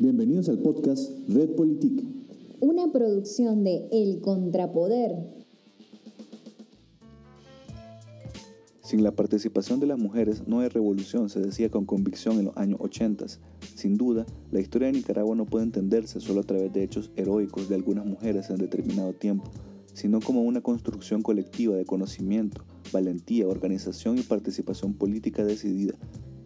[0.00, 2.02] Bienvenidos al podcast Red Politique.
[2.58, 5.14] Una producción de El Contrapoder.
[8.80, 12.56] Sin la participación de las mujeres no hay revolución, se decía con convicción en los
[12.56, 13.26] años 80.
[13.74, 17.68] Sin duda, la historia de Nicaragua no puede entenderse solo a través de hechos heroicos
[17.68, 19.50] de algunas mujeres en determinado tiempo,
[19.92, 25.92] sino como una construcción colectiva de conocimiento, valentía, organización y participación política decidida.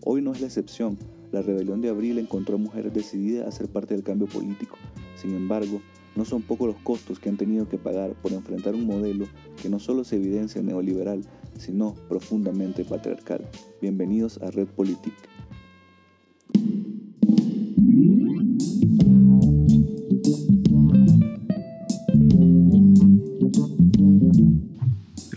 [0.04, 0.98] Hoy no es la excepción,
[1.34, 4.76] la rebelión de abril encontró mujeres decididas a ser parte del cambio político.
[5.16, 5.82] Sin embargo,
[6.14, 9.26] no son pocos los costos que han tenido que pagar por enfrentar un modelo
[9.60, 11.22] que no solo se evidencia neoliberal,
[11.58, 13.44] sino profundamente patriarcal.
[13.82, 15.16] Bienvenidos a Red Politique.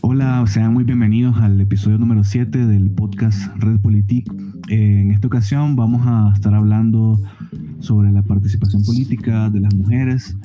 [0.01, 5.27] Hola, sean muy bienvenidos al episodio número 7 del podcast Red Politique eh, en esta
[5.27, 7.19] ocasión vamos a estar hablando
[7.79, 10.35] sobre la participación política de las mujeres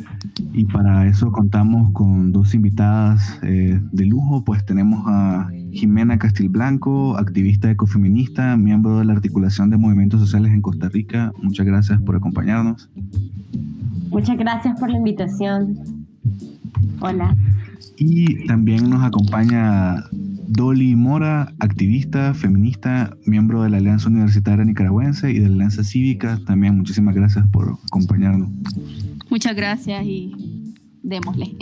[0.52, 7.16] y para eso contamos con dos invitadas eh, de lujo, pues tenemos a Jimena Castilblanco,
[7.16, 11.32] activista ecofeminista, miembro de la articulación de movimientos sociales en Costa Rica.
[11.42, 12.90] Muchas gracias por acompañarnos.
[14.10, 15.78] Muchas gracias por la invitación.
[17.00, 17.34] Hola.
[17.96, 20.04] Y también nos acompaña
[20.52, 26.38] Dolly Mora, activista, feminista, miembro de la Alianza Universitaria Nicaragüense y de la Alianza Cívica.
[26.46, 28.50] También muchísimas gracias por acompañarnos.
[29.30, 31.56] Muchas gracias y démosle.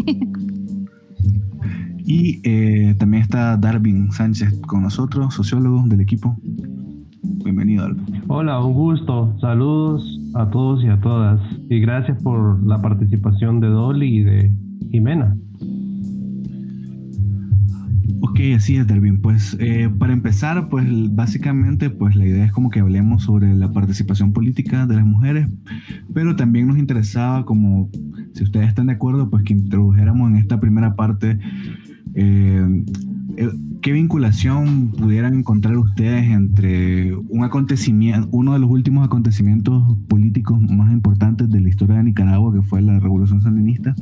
[2.03, 6.37] Y eh, también está Darwin Sánchez con nosotros, sociólogo del equipo.
[7.45, 8.25] Bienvenido, Darwin.
[8.27, 9.37] Hola, un gusto.
[9.41, 11.41] Saludos a todos y a todas.
[11.69, 14.53] Y gracias por la participación de Dolly y de
[14.91, 15.37] Jimena.
[18.57, 19.21] Así es, Darwin.
[19.21, 23.71] Pues eh, para empezar, pues básicamente, pues la idea es como que hablemos sobre la
[23.71, 25.47] participación política de las mujeres,
[26.15, 27.91] pero también nos interesaba como,
[28.33, 31.39] si ustedes están de acuerdo, pues que introdujéramos en esta primera parte
[32.15, 32.85] eh,
[33.81, 40.93] ¿Qué vinculación pudieran encontrar ustedes entre un acontecimiento, uno de los últimos acontecimientos políticos más
[40.93, 43.95] importantes de la historia de Nicaragua, que fue la Revolución Sandinista,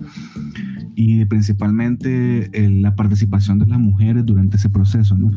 [0.96, 5.16] y principalmente eh, la participación de las mujeres durante ese proceso?
[5.16, 5.30] ¿no?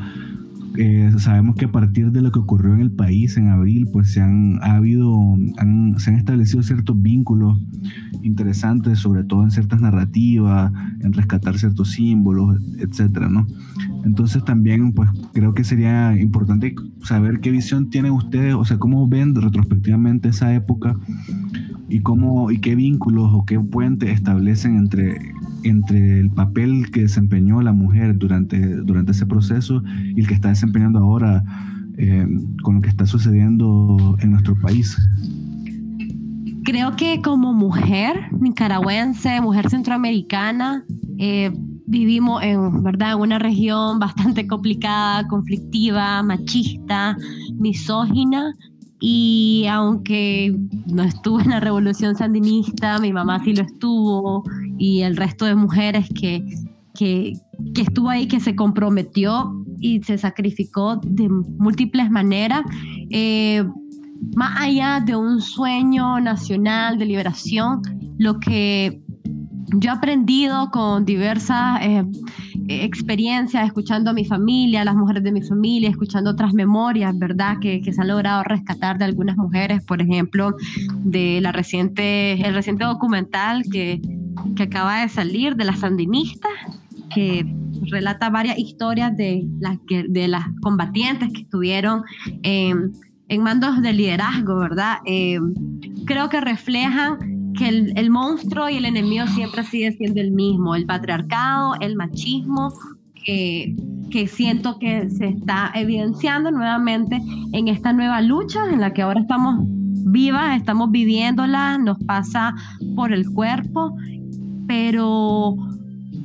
[0.77, 4.13] Eh, sabemos que a partir de lo que ocurrió en el país en abril, pues
[4.13, 5.37] se han, ha habido,
[5.97, 7.59] se han establecido ciertos vínculos
[8.23, 10.71] interesantes, sobre todo en ciertas narrativas,
[11.01, 13.47] en rescatar ciertos símbolos, etcétera, ¿no?
[14.05, 16.73] Entonces también, pues creo que sería importante
[17.03, 20.95] saber qué visión tienen ustedes, o sea, cómo ven retrospectivamente esa época
[21.89, 25.33] y cómo y qué vínculos o qué puentes establecen entre
[25.63, 29.83] entre el papel que desempeñó la mujer durante, durante ese proceso
[30.15, 31.43] y el que está desempeñando ahora
[31.97, 32.27] eh,
[32.63, 34.97] con lo que está sucediendo en nuestro país?
[36.63, 40.85] Creo que como mujer nicaragüense, mujer centroamericana,
[41.17, 41.51] eh,
[41.85, 43.15] vivimos en, ¿verdad?
[43.15, 47.17] una región bastante complicada, conflictiva, machista,
[47.55, 48.55] misógina,
[49.03, 54.43] y aunque no estuve en la revolución sandinista, mi mamá sí lo estuvo
[54.77, 56.45] y el resto de mujeres que,
[56.93, 57.33] que,
[57.73, 62.61] que estuvo ahí, que se comprometió y se sacrificó de múltiples maneras.
[63.09, 63.65] Eh,
[64.35, 67.81] más allá de un sueño nacional de liberación,
[68.19, 69.01] lo que
[69.77, 72.05] yo he aprendido con diversas eh,
[72.83, 77.57] experiencias, escuchando a mi familia, a las mujeres de mi familia, escuchando otras memorias, ¿verdad?
[77.59, 80.55] Que, que, se han logrado rescatar de algunas mujeres, por ejemplo,
[81.03, 84.01] de la reciente, el reciente documental que,
[84.55, 86.51] que acaba de salir de las sandinistas,
[87.13, 87.45] que
[87.89, 92.03] relata varias historias de las, de las combatientes que estuvieron
[92.43, 94.97] en mandos de liderazgo, ¿verdad?
[95.05, 95.39] Eh,
[96.05, 100.87] creo que reflejan que el, monstruo y el enemigo siempre sigue siendo el mismo, el
[100.87, 102.73] patriarcado, el machismo,
[103.23, 103.75] que,
[104.09, 107.21] que siento que se está evidenciando nuevamente
[107.53, 109.59] en esta nueva lucha en la que ahora estamos
[110.05, 112.55] vivas, estamos viviéndola, nos pasa
[112.95, 113.95] por el cuerpo,
[114.67, 115.55] pero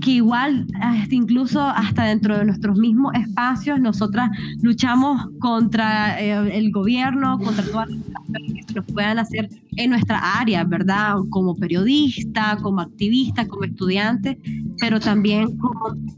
[0.01, 0.67] que igual,
[1.11, 4.31] incluso hasta dentro de nuestros mismos espacios, nosotras
[4.63, 10.65] luchamos contra eh, el gobierno, contra todas las que nos puedan hacer en nuestra área,
[10.65, 11.17] ¿verdad?
[11.31, 14.39] Como periodista, como activista, como estudiante,
[14.81, 15.57] pero también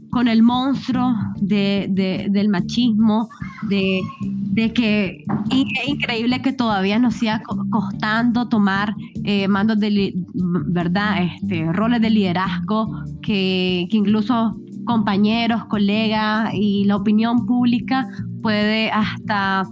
[0.09, 3.29] con, el monstruo de, del machismo,
[3.69, 11.23] de, de que es increíble que todavía nos siga costando tomar eh, mandos de, ¿verdad?
[11.23, 14.55] Este, roles de liderazgo que, que incluso
[14.85, 18.07] compañeros, colegas y la opinión pública
[18.41, 19.63] puede hasta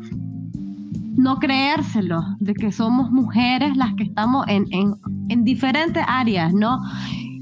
[1.18, 6.80] no creérselo, de que somos mujeres las que estamos en, en, diferentes áreas, ¿no?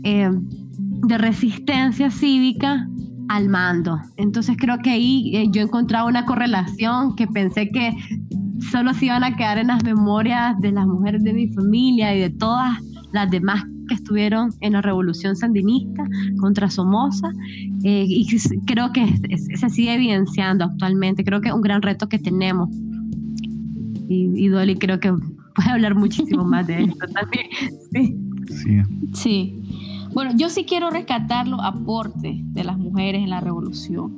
[0.03, 0.29] Eh,
[1.07, 2.87] de resistencia cívica
[3.27, 3.99] al mando.
[4.15, 7.91] Entonces creo que ahí eh, yo encontraba una correlación que pensé que
[8.71, 12.21] solo se iban a quedar en las memorias de las mujeres de mi familia y
[12.21, 12.77] de todas
[13.11, 16.07] las demás que estuvieron en la revolución sandinista
[16.39, 17.31] contra Somoza
[17.83, 18.27] eh, y
[18.65, 19.05] creo que
[19.55, 22.69] se sigue evidenciando actualmente, creo que es un gran reto que tenemos
[24.07, 25.11] y, y Dolly creo que
[25.55, 27.47] puede hablar muchísimo más de esto también.
[27.91, 28.15] Sí.
[29.13, 29.61] sí.
[30.13, 34.15] Bueno, yo sí quiero rescatar los aportes de las mujeres en la revolución.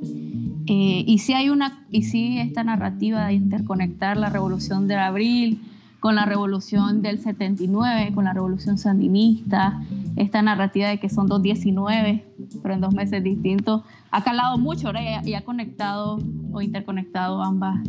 [0.66, 5.60] Eh, y si hay una, y sí esta narrativa de interconectar la revolución de abril
[6.00, 9.82] con la revolución del 79, con la revolución sandinista,
[10.16, 12.24] esta narrativa de que son dos 19,
[12.62, 14.92] pero en dos meses distintos, ha calado mucho
[15.24, 16.18] y ha conectado
[16.52, 17.80] o interconectado ambas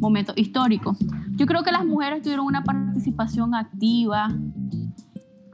[0.00, 0.98] momentos históricos.
[1.32, 4.28] Yo creo que las mujeres tuvieron una participación activa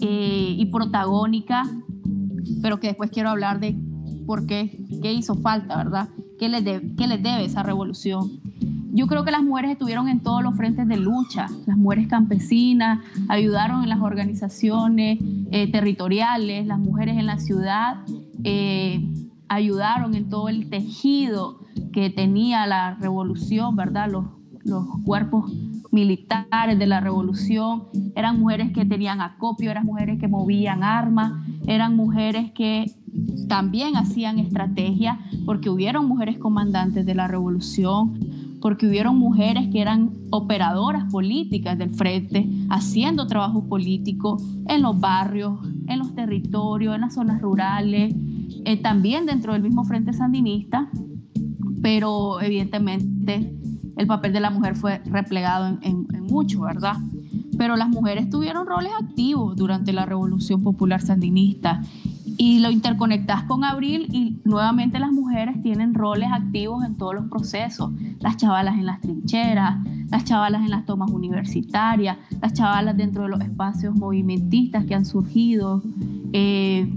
[0.01, 1.63] eh, y protagónica,
[2.63, 3.77] pero que después quiero hablar de
[4.27, 6.09] por qué, qué hizo falta, ¿verdad?
[6.39, 8.41] ¿Qué les, qué les debe esa revolución?
[8.97, 13.01] Yo creo que las mujeres estuvieron en todos los frentes de lucha, las mujeres campesinas
[13.29, 15.19] ayudaron en las organizaciones
[15.51, 17.99] eh, territoriales, las mujeres en la ciudad
[18.43, 19.07] eh,
[19.49, 21.61] ayudaron en todo el tejido
[21.93, 24.11] que tenía la revolución, ¿verdad?
[24.11, 24.25] Los,
[24.65, 25.53] los cuerpos
[25.93, 31.33] militares de la revolución, eran mujeres que tenían acopio, eran mujeres que movían armas,
[31.67, 32.87] eran mujeres que
[33.47, 40.11] también hacían estrategia, porque hubieron mujeres comandantes de la revolución, porque hubieron mujeres que eran
[40.33, 47.15] operadoras políticas del frente, haciendo trabajo político en los barrios, en los territorios, en las
[47.15, 48.13] zonas rurales,
[48.65, 50.91] eh, también dentro del mismo frente sandinista,
[51.81, 53.57] pero evidentemente
[53.97, 56.97] el papel de la mujer fue replegado en, mucho, ¿verdad?
[57.57, 61.83] Pero las mujeres tuvieron roles activos durante la Revolución Popular Sandinista
[62.39, 67.29] y lo interconectas con Abril y nuevamente las mujeres tienen roles activos en todos los
[67.29, 67.93] procesos.
[68.21, 69.79] Las chavalas en las trincheras,
[70.11, 75.05] las chavalas en las tomas universitarias, las chavalas dentro de los espacios movimentistas que han
[75.05, 75.83] surgido.
[76.33, 76.93] Eh,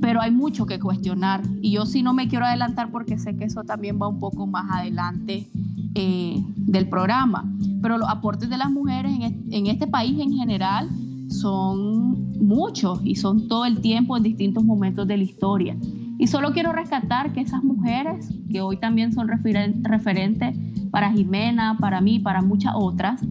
[0.00, 3.44] pero hay mucho que cuestionar y yo sí no me quiero adelantar porque sé que
[3.44, 5.46] eso también va un poco más adelante
[5.94, 7.44] eh, del programa.
[7.82, 9.12] Pero los aportes de las mujeres
[9.50, 10.88] en, este país en general
[11.30, 15.76] son muchos y son todo el tiempo en distintos momentos de la historia.
[16.18, 20.56] Y solo quiero rescatar que esas mujeres, que hoy también son referentes
[20.90, 23.22] para Jimena, para mí, para muchas otras,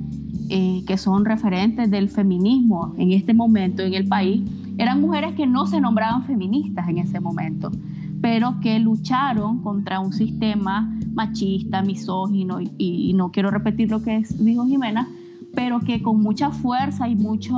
[0.50, 4.42] eh, que son referentes del feminismo en este momento en el país,
[4.80, 7.69] eran mujeres que no se nombraban feministas en ese momento,
[8.22, 14.66] pero que lucharon contra un sistema machista, misógino, y, no quiero repetir lo que dijo
[14.66, 15.07] Jimena,
[15.54, 17.56] pero que con mucha fuerza y mucho...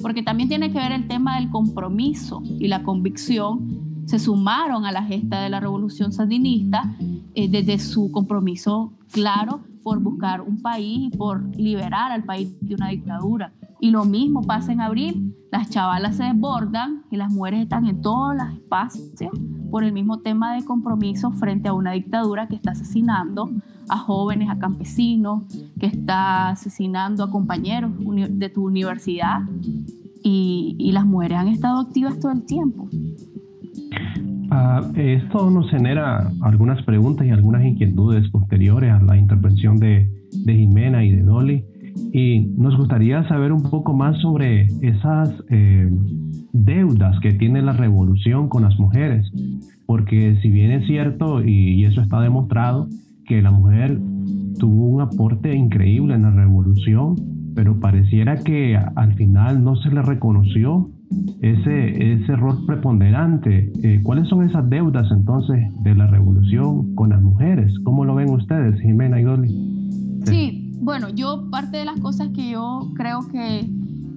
[0.00, 4.92] Porque también tiene que ver el tema del compromiso y la convicción, se sumaron a
[4.92, 6.96] la gesta de la revolución sandinista
[7.34, 12.74] eh, desde su compromiso claro por buscar un país y por liberar al país de
[12.74, 13.52] una dictadura.
[13.80, 18.00] Y lo mismo pasa en abril, las chavalas se desbordan y las mujeres están en
[18.00, 19.30] todos los espacios
[19.70, 23.50] por el mismo tema de compromiso frente a una dictadura que está asesinando
[23.88, 25.44] a jóvenes, a campesinos,
[25.78, 27.92] que está asesinando a compañeros
[28.30, 29.40] de tu universidad
[30.22, 32.88] y, las mujeres han estado activas todo el tiempo.
[34.50, 40.54] Ah, esto nos genera algunas preguntas y algunas inquietudes posteriores a la intervención de, de
[40.54, 41.64] Jimena y de Dolly.
[42.12, 45.90] Y nos gustaría saber un poco más sobre esas eh,
[46.52, 49.30] deudas que tiene la revolución con las mujeres.
[49.86, 52.88] Porque si bien es cierto, y, eso está demostrado,
[53.28, 54.00] que la mujer
[54.58, 57.14] tuvo un aporte increíble en la revolución,
[57.54, 60.90] pero pareciera que al final no se le reconoció
[61.40, 63.70] ese, ese rol preponderante.
[63.82, 67.72] Eh, ¿Cuáles son esas deudas entonces de la revolución con las mujeres?
[67.84, 70.20] ¿Cómo lo ven ustedes, Jimena y Dolly?
[70.24, 73.68] Sí, bueno, yo parte de las cosas que yo creo que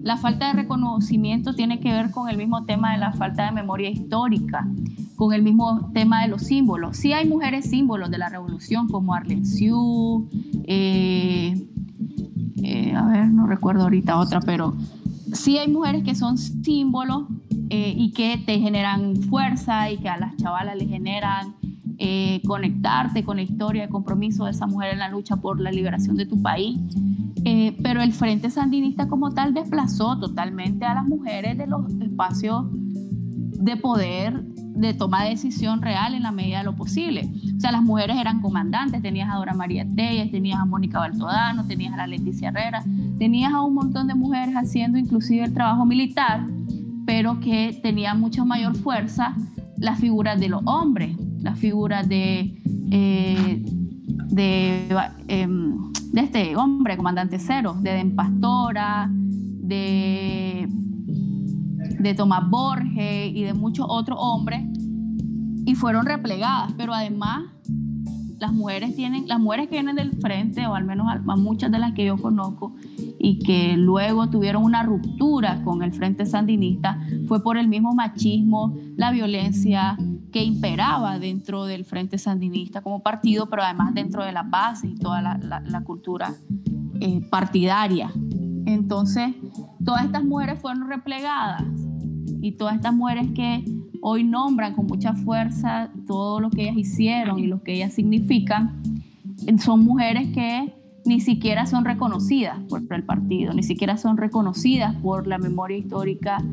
[0.03, 3.51] la falta de reconocimiento tiene que ver con el mismo tema de la falta de
[3.51, 4.67] memoria histórica,
[5.21, 6.97] con el mismo tema de los símbolos.
[6.97, 10.27] Sí hay mujeres símbolos de la revolución como Arlen Siu,
[10.63, 11.63] eh,
[12.63, 14.75] eh, a ver, no recuerdo ahorita otra, pero
[15.31, 17.25] sí hay mujeres que son símbolos
[17.69, 21.53] eh, y que te generan fuerza y que a las chavalas le generan
[21.99, 25.71] eh, conectarte con la historia de compromiso de esa mujer en la lucha por la
[25.71, 26.79] liberación de tu país.
[27.45, 32.65] Eh, pero el Frente Sandinista como tal desplazó totalmente a las mujeres de los espacios
[32.71, 37.29] de poder de toma de decisión real en la medida de lo posible.
[37.57, 41.65] O sea, las mujeres eran comandantes, tenías a Dora María Telles, tenías a Mónica Baltodano,
[41.67, 42.83] tenías a la Leticia Herrera,
[43.19, 46.45] tenías a un montón de mujeres haciendo inclusive el trabajo militar,
[47.05, 49.35] pero que tenían mucha mayor fuerza
[49.77, 52.55] las figuras de los hombres, las figuras de,
[52.91, 53.63] eh,
[55.27, 60.67] em, de, este hombre, comandante cero, de Den Pastora, de
[62.01, 64.61] de Tomás Borges y de muchos otros hombres
[65.65, 67.43] y fueron replegadas, pero además
[68.39, 71.05] las mujeres tienen, las mujeres que vienen del frente, o al menos
[71.37, 72.73] muchas de las que yo conozco,
[73.19, 78.75] y que luego tuvieron una ruptura con el frente sandinista, fue por el mismo machismo,
[78.95, 79.95] la violencia
[80.31, 84.95] que imperaba dentro del frente sandinista como partido, pero además dentro de la base y
[84.95, 86.33] toda la, cultura
[86.99, 88.11] eh, partidaria.
[88.65, 89.35] Entonces,
[89.85, 91.63] todas estas mujeres fueron replegadas
[92.41, 93.63] y todas estas mujeres que
[94.01, 98.81] hoy nombran con mucha fuerza todo lo que ellas hicieron y lo que ellas significan,
[99.59, 100.73] son mujeres que
[101.05, 106.43] ni siquiera son reconocidas por el partido, ni siquiera son reconocidas por la memoria histórica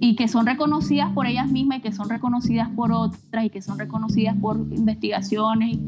[0.00, 3.62] y que son reconocidas por ellas mismas y que son reconocidas por otras y que
[3.62, 5.78] son reconocidas por investigaciones.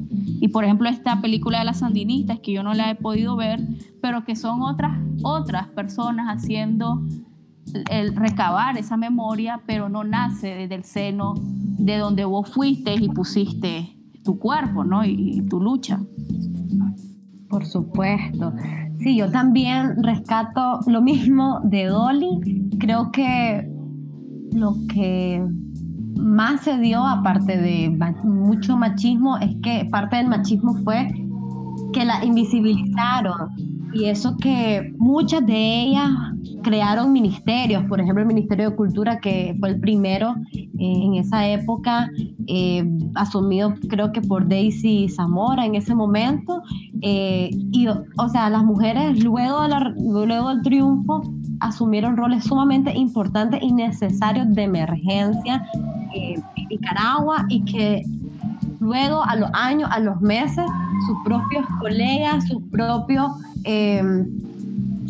[0.40, 3.60] Y, por ejemplo esta película de las sandinistas que yo no la he podido ver
[4.00, 7.02] pero que son otras otras personas haciendo
[7.90, 13.08] el recabar esa memoria, pero no nace desde el seno de donde vos fuiste y
[13.08, 15.04] pusiste tu cuerpo, ¿no?
[15.04, 16.00] Y, tu lucha.
[17.48, 18.52] Por supuesto.
[18.98, 22.68] Sí, yo también rescato lo mismo de Dolly.
[22.78, 23.68] Creo que
[24.52, 25.44] lo que
[26.16, 31.08] más se dio, aparte de mucho machismo, es que parte del machismo fue
[31.92, 33.48] que la invisibilizaron.
[33.92, 36.10] Y eso que muchas de ellas
[36.62, 41.46] crearon ministerios, por ejemplo el Ministerio de Cultura, que fue el primero eh, en esa
[41.46, 42.10] época,
[42.46, 46.62] eh, asumido creo que por Daisy Zamora en ese momento.
[47.02, 49.60] Eh, y, o sea, las mujeres luego,
[49.96, 51.22] luego del triunfo
[51.60, 55.66] asumieron roles sumamente importantes y necesarios de emergencia
[56.14, 58.02] en Nicaragua y que
[58.80, 60.64] luego a los años, a los meses,
[61.06, 63.30] sus propios colegas, sus propios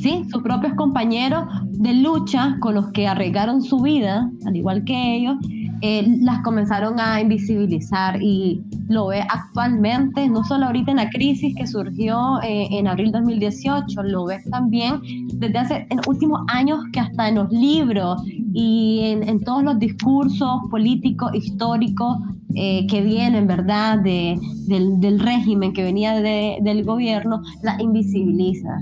[0.02, 5.16] sí, sus propios compañeros de lucha con los que arriesgaron su vida, al igual que
[5.16, 5.36] ellos,
[5.82, 11.54] eh, las comenzaron a invisibilizar y lo ve actualmente, no solo ahorita en la crisis
[11.56, 15.00] que surgió eh, en abril 2018, lo ves también
[15.32, 20.60] desde hace en últimos años que hasta en los libros y en, todos los discursos
[20.70, 22.18] políticos, históricos
[22.54, 28.80] eh, que vienen, ¿verdad?, de, del, régimen que venía del gobierno, la invisibiliza.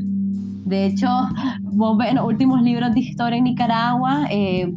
[0.68, 1.08] De hecho,
[1.62, 4.72] vos los últimos libros de historia en Nicaragua, eh,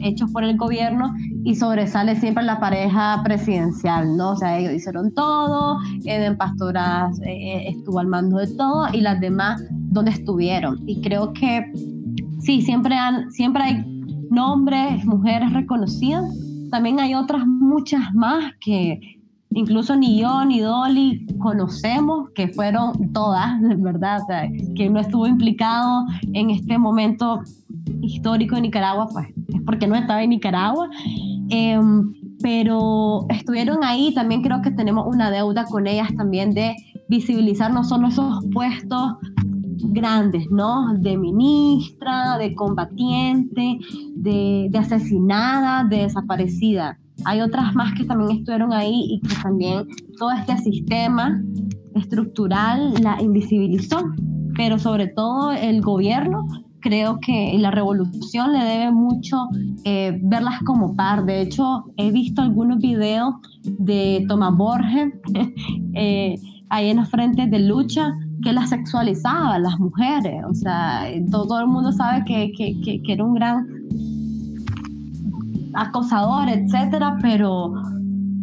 [0.00, 4.32] hechos por el gobierno, y sobresale siempre la pareja presidencial, ¿no?
[4.32, 9.20] O sea, ellos hicieron todo, Eden Pastora eh, estuvo al mando de todo, y las
[9.20, 10.82] demás, ¿dónde estuvieron?
[10.86, 11.72] Y creo que
[12.40, 13.84] sí, siempre, han, siempre hay
[14.30, 16.24] nombres, mujeres reconocidas,
[16.70, 18.98] también hay otras muchas más que
[19.54, 24.22] incluso ni yo ni Dolly conocemos, que fueron todas, ¿verdad?
[24.22, 27.40] O sea, que no estuvo implicado en este momento
[28.02, 30.88] histórico de Nicaragua, pues es porque no estaba en Nicaragua.
[31.50, 36.74] Em, pero estuvieron ahí, también creo que tenemos una deuda con ellas también de
[37.08, 39.14] visibilizar no solo esos puestos
[39.90, 40.94] grandes, ¿no?
[40.94, 43.78] De ministra, de combatiente,
[44.16, 49.86] de asesinada, de desaparecida, hay otras más que también estuvieron ahí y que también
[50.18, 51.42] todo este sistema
[51.94, 54.02] estructural la invisibilizó,
[54.56, 56.46] pero sobre todo el gobierno
[56.84, 59.48] creo que la revolución le debe mucho
[59.84, 61.24] eh, verlas como par.
[61.24, 65.14] De hecho, he visto algunos videos de Tomás Borges
[65.94, 66.36] eh,
[66.68, 68.12] ahí en los frentes de lucha
[68.42, 70.42] que las sexualizaba las mujeres.
[70.46, 73.66] O sea, todo, el mundo sabe que, que, que era un gran
[75.74, 77.74] acosador, etcétera, pero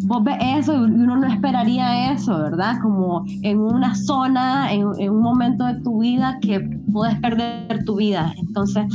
[0.06, 2.80] vos ves eso y uno no esperaría eso, ¿verdad?
[2.82, 6.60] Como en una zona, en, un momento de tu vida que
[6.92, 8.34] puedes perder tu vida.
[8.38, 8.86] Entonces,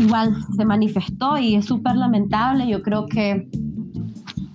[0.00, 2.68] igual se manifestó y es súper lamentable.
[2.68, 3.48] Yo creo que,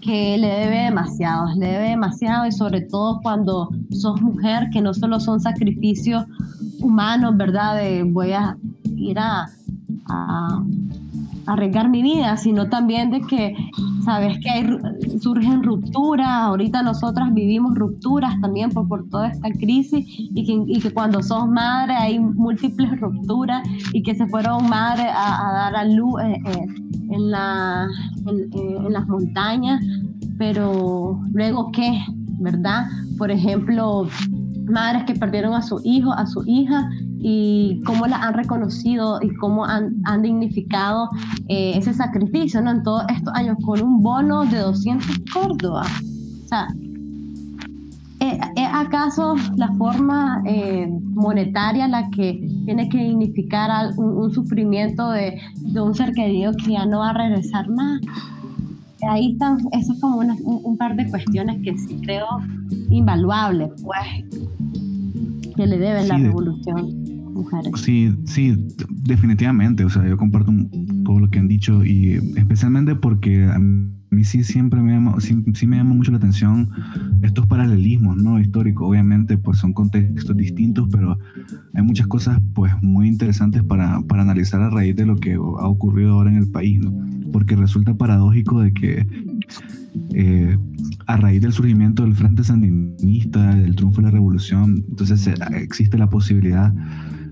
[0.01, 4.94] que le debe demasiado, le debe demasiado y sobre todo cuando sos mujer, que no
[4.94, 6.25] solo son sacrificios
[6.82, 7.77] humanos, ¿verdad?
[7.77, 8.58] De voy a
[8.96, 9.48] ir a
[11.47, 13.55] arriesgar mi vida, sino también de que,
[14.03, 20.79] sabes que surgen rupturas, ahorita nosotras vivimos rupturas también por, por toda esta crisis y
[20.79, 25.85] que, cuando sos madre hay múltiples rupturas y que se fueron madres a, dar a
[25.85, 26.21] luz.
[26.21, 26.65] Eh, eh,
[27.09, 27.87] en, la,
[28.25, 29.83] en, las montañas,
[30.37, 32.03] pero luego qué,
[32.39, 32.87] ¿verdad?
[33.17, 34.07] Por ejemplo,
[34.65, 36.89] madres que perdieron a su hijo, a su hija,
[37.27, 41.10] y cómo la han reconocido y cómo han, han dignificado
[41.48, 42.70] eh, ese sacrificio ¿no?
[42.70, 45.88] en todos estos años con un bono de 200 Córdoba.
[46.44, 46.67] O sea,
[48.20, 55.82] ¿es acaso la forma eh, monetaria la que tiene que dignificar un, sufrimiento de, de,
[55.82, 58.01] un ser querido que ya no va a regresar más?
[59.10, 62.27] Ahí están, eso es como un, par de cuestiones que sí creo
[62.91, 64.46] invaluables, pues,
[65.55, 67.14] que le deben la revolución.
[67.75, 68.56] Sí, sí,
[68.89, 69.86] definitivamente.
[69.86, 70.54] O sea, yo comparto
[71.04, 75.36] todo lo que han dicho y especialmente porque a mí sí siempre me llama, sí,
[75.68, 76.70] me llama mucho la atención
[77.22, 78.39] estos paralelismos, ¿no?
[78.39, 78.88] Históricos.
[78.88, 81.18] Obviamente, pues son contextos distintos, pero
[81.74, 85.68] hay muchas cosas, pues, muy interesantes para, para analizar a raíz de lo que ha
[85.68, 86.94] ocurrido ahora en el país, ¿no?
[87.32, 89.08] Porque resulta paradójico de que
[90.13, 90.58] eh,
[91.08, 95.98] a raíz del surgimiento del Frente Sandinista, del triunfo de la revolución, entonces eh, existe
[95.98, 96.74] la posibilidad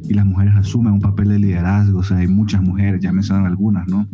[0.08, 3.46] y las mujeres asumen un papel de liderazgo, o sea, hay muchas mujeres, ya mencionan
[3.46, 4.08] algunas, ¿no?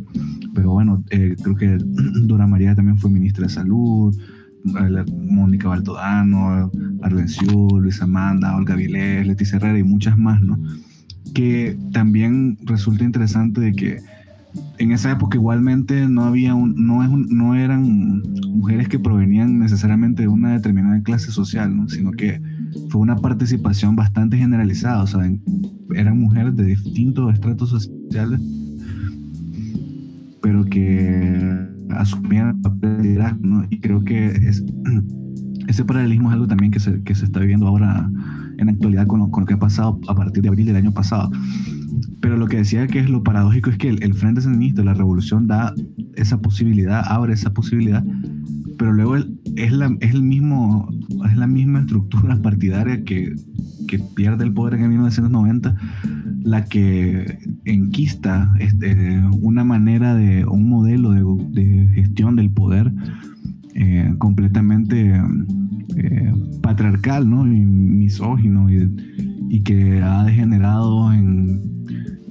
[0.53, 1.77] Pero bueno, eh, creo que
[2.23, 4.15] Dora María también fue ministra de Salud,
[4.63, 6.69] Mónica Baldodano,
[7.01, 10.59] Arlenciú, Luisa Amanda, Olga Vilés, Leticia Herrera y muchas más, ¿no?
[11.33, 13.97] Que también resulta interesante de que
[14.79, 20.23] en esa época igualmente no había un, no, es no eran mujeres que provenían necesariamente
[20.23, 21.89] de una determinada clase social, ¿no?
[21.89, 22.41] sino que
[22.89, 25.29] fue una participación bastante generalizada, o sea,
[25.95, 28.39] eran mujeres de distintos estratos sociales,
[30.41, 33.65] pero que asumían el papel de liderazgo, ¿no?
[33.69, 34.63] Y creo que es,
[35.67, 38.09] ese paralelismo es algo también que se, que se está viviendo ahora
[38.57, 40.75] en la actualidad con lo, con lo que ha pasado a partir de abril del
[40.75, 41.31] año pasado.
[42.21, 45.47] Pero lo que decía que es lo paradójico es que el, Frente Sandinista, la revolución
[45.47, 45.73] da
[46.15, 48.03] esa posibilidad, abre esa posibilidad,
[48.77, 50.89] pero luego es, la, es, el mismo,
[51.29, 53.35] es la misma estructura partidaria que,
[53.87, 55.75] que pierde el poder en el 1990
[56.43, 61.23] la que enquista este, una manera de, un modelo de,
[61.61, 62.91] de gestión del poder
[63.75, 65.21] eh, completamente
[65.95, 67.45] eh, patriarcal ¿no?
[67.45, 68.89] y misógino y,
[69.49, 71.79] y que ha degenerado en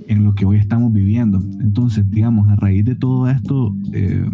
[0.09, 1.39] en lo que hoy estamos viviendo.
[1.61, 4.29] Entonces, digamos, a raíz de todo esto, eh,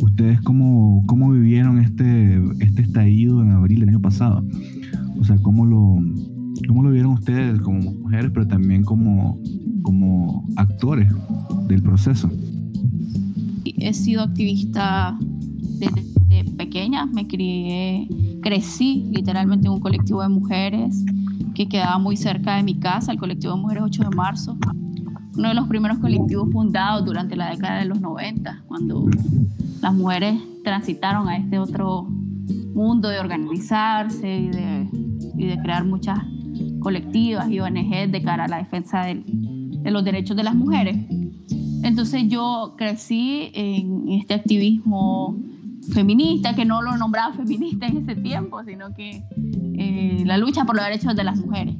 [0.00, 4.44] ¿ustedes cómo, cómo vivieron este, este estallido en abril del año pasado?
[5.18, 5.98] O sea, ¿cómo lo,
[6.66, 9.40] cómo lo vieron ustedes como mujeres, pero también como,
[9.82, 11.08] como actores
[11.68, 12.28] del proceso?
[13.64, 15.16] He sido activista
[15.78, 16.02] desde
[16.56, 18.08] pequeña, me crié,
[18.42, 21.04] crecí literalmente en un colectivo de mujeres
[21.58, 24.56] que quedaba muy cerca de mi casa, el colectivo de mujeres 8 de marzo
[25.36, 29.08] uno de los primeros colectivos fundados durante la década de los 90, cuando
[29.80, 32.08] las mujeres transitaron a este otro
[32.74, 34.88] mundo de organizarse y de,
[35.36, 36.18] y de crear muchas
[36.80, 40.96] colectivas y ONG de cara a la defensa de, de los derechos de las mujeres.
[41.84, 45.36] Entonces yo crecí en este activismo
[45.92, 49.22] feminista, que no lo nombraba feminista en ese tiempo, sino que
[49.74, 51.76] eh, la lucha por los derechos de las mujeres.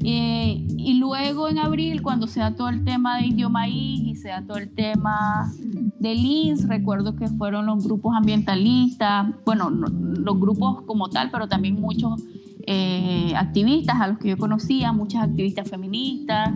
[0.00, 4.28] Y luego en abril, cuando se da todo el tema de Indio Maíz y se
[4.28, 5.52] da todo el tema
[5.98, 11.80] de LINS, recuerdo que fueron los grupos ambientalistas, bueno, los grupos como tal, pero también
[11.80, 12.22] muchos
[12.66, 16.50] eh, activistas a los que yo conocía, muchas activistas feministas,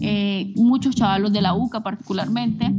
[0.00, 2.72] eh, muchos chavalos de la UCA particularmente,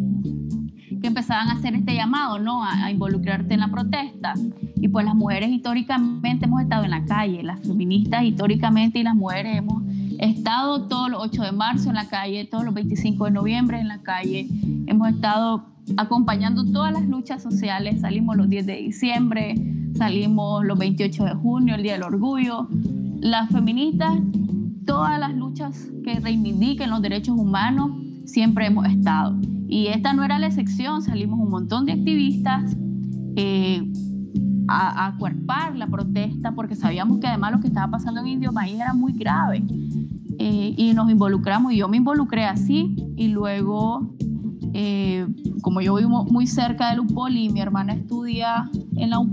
[1.08, 2.64] que empezaban a hacer este llamado, ¿no?
[2.64, 4.34] A, a, involucrarte en la protesta.
[4.76, 9.16] Y pues las mujeres históricamente hemos estado en la calle, las feministas históricamente y las
[9.16, 9.84] mujeres hemos
[10.20, 13.80] He estado todos los 8 de marzo en la calle, todos los 25 de noviembre
[13.80, 14.48] en la calle.
[14.88, 18.02] Hemos estado acompañando todas las luchas sociales.
[18.02, 19.56] Salimos los 10 de diciembre,
[19.96, 22.68] salimos los 28 de junio, el Día del Orgullo.
[23.20, 24.18] Las feministas,
[24.88, 27.92] todas las luchas que reivindiquen los derechos humanos,
[28.26, 29.36] siempre hemos estado.
[29.68, 32.76] Y esta no era la excepción, salimos un montón de activistas
[33.36, 33.84] eh,
[34.68, 38.52] a, a acuerpar la protesta porque sabíamos que además lo que estaba pasando en Indio
[38.52, 39.64] Maíz era muy grave.
[40.40, 44.14] Eh, y nos involucramos y yo me involucré así y luego
[44.74, 45.26] eh,
[45.64, 49.26] como yo vivo muy cerca del UPOL y mi hermana estudia en la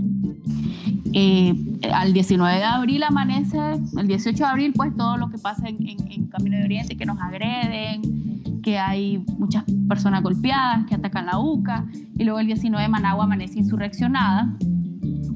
[1.13, 1.53] eh,
[1.93, 3.57] al 19 de abril amanece,
[3.97, 7.05] el 18 de abril pues todo lo que pasa en, en, Camino de Oriente, que
[7.05, 8.34] nos agreden,
[8.65, 11.85] que hay muchas personas golpeadas, que atacan la UCA,
[12.17, 14.57] y luego el 19 de Managua amanece insurreccionada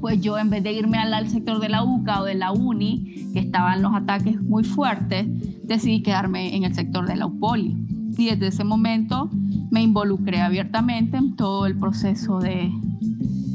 [0.00, 3.28] pues yo en vez de irme al, sector de la UCA o de la UNI,
[3.34, 5.26] que estaban los ataques muy fuertes,
[5.62, 7.76] decidí quedarme en el sector de la UPOLI.
[8.16, 9.28] y desde ese momento
[9.70, 12.72] me involucré abiertamente en todo el proceso de,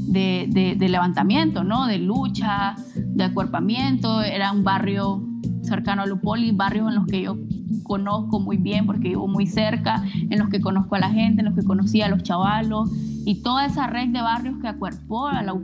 [0.07, 1.87] de, de, levantamiento, ¿no?
[1.87, 4.21] de lucha, de acuerpamiento.
[4.21, 5.23] Era un barrio
[5.65, 7.37] cercano a Lupoli, barrios en los que yo
[7.83, 11.45] conozco muy bien porque vivo muy cerca, en los que conozco a la gente, en
[11.45, 12.89] los que conocí a los chavalos
[13.25, 15.55] y toda esa red de barrios que acuerpó a la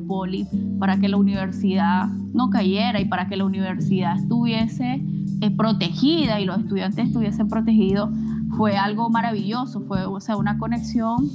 [0.79, 5.03] para que la universidad no cayera y para que la universidad estuviese
[5.41, 8.09] eh, protegida y los estudiantes estuviesen protegidos
[8.57, 11.29] fue algo maravilloso, fue o sea, una conexión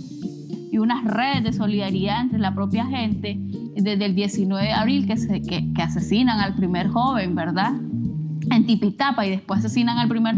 [0.70, 3.38] y una red de solidaridad entre la propia gente
[3.74, 7.72] desde el 19 de abril que, se, que asesinan al primer joven, ¿verdad?
[8.50, 10.36] En Tipitapa y después asesinan al primer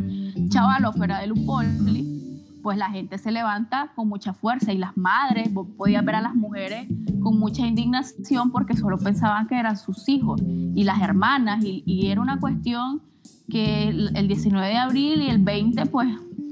[0.49, 5.53] chaval fuera del Upoli, pues la gente se levanta con mucha fuerza y las madres,
[5.53, 6.87] vos ver a las mujeres
[7.21, 10.41] con mucha indignación porque solo pensaban que eran sus hijos
[10.75, 13.03] y las hermanas y era una cuestión
[13.51, 16.09] que el 19 de abril y el 20 pues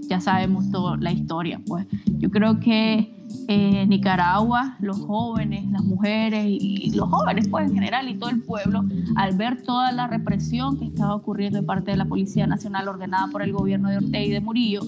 [0.09, 1.61] ya sabemos toda la historia.
[1.67, 1.87] Pues
[2.19, 3.16] yo creo que
[3.49, 8.43] en Nicaragua, los jóvenes, las mujeres y los jóvenes pues en general y todo el
[8.43, 8.85] pueblo,
[9.17, 13.29] al ver toda la represión que estaba ocurriendo de parte de la Policía Nacional ordenada
[13.29, 14.81] por el gobierno de Ortega y de Murillo,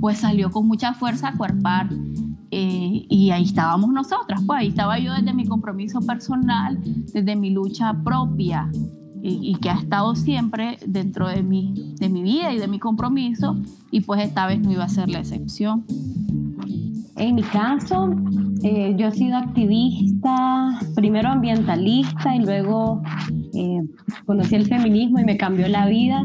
[0.00, 1.88] pues salió con mucha fuerza a cuerpar
[2.50, 6.78] eh, y ahí estábamos nosotras, pues ahí estaba yo desde mi compromiso personal,
[7.12, 8.70] desde mi lucha propia
[9.22, 13.56] y, que ha estado siempre dentro de mi, de mi vida y de mi compromiso
[13.90, 15.84] y pues esta vez no iba a ser la excepción.
[17.18, 18.10] En mi caso,
[18.62, 23.02] eh, yo he sido activista, primero ambientalista y luego
[23.54, 23.80] eh,
[24.24, 26.22] conocí el feminismo y me cambió la vida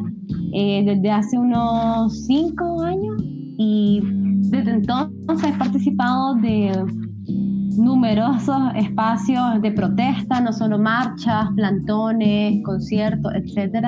[0.53, 3.15] eh, desde hace unos cinco años
[3.58, 4.01] y
[4.51, 6.71] desde entonces he participado de
[7.75, 13.88] numerosos espacios de protesta, no solo marchas, plantones, conciertos, etc.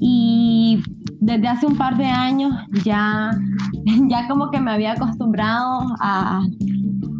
[0.00, 0.78] Y
[1.20, 2.52] desde hace un par de años
[2.84, 3.30] ya,
[4.08, 6.42] ya como que me había acostumbrado a,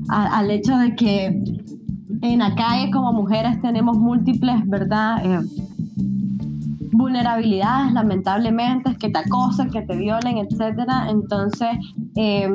[0.09, 1.43] al hecho de que
[2.23, 5.25] en la calle como mujeres tenemos múltiples, ¿verdad?
[5.25, 5.41] Eh,
[6.93, 10.81] vulnerabilidades, lamentablemente, que te acosen, que te violen, etc.
[11.09, 11.69] Entonces,
[12.17, 12.51] eh,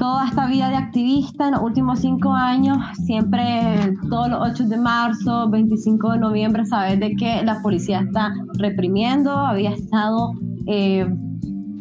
[0.00, 4.78] toda esta vida de activista en los últimos cinco años, siempre todos los 8 de
[4.78, 10.32] marzo, 25 de noviembre, sabes de que la policía está reprimiendo, había estado
[10.66, 11.06] eh,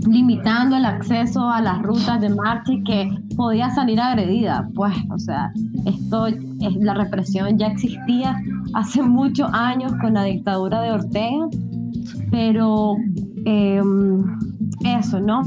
[0.06, 4.68] limitando el acceso a las rutas de marcha y que podía salir agredida.
[4.76, 5.54] Pues, o sea,
[5.86, 6.28] esto,
[6.78, 8.38] la represión ya existía
[8.74, 11.48] hace muchos años con la dictadura de Ortega,
[12.32, 12.98] pero
[13.46, 13.82] eh,
[14.84, 15.42] eso, ¿no?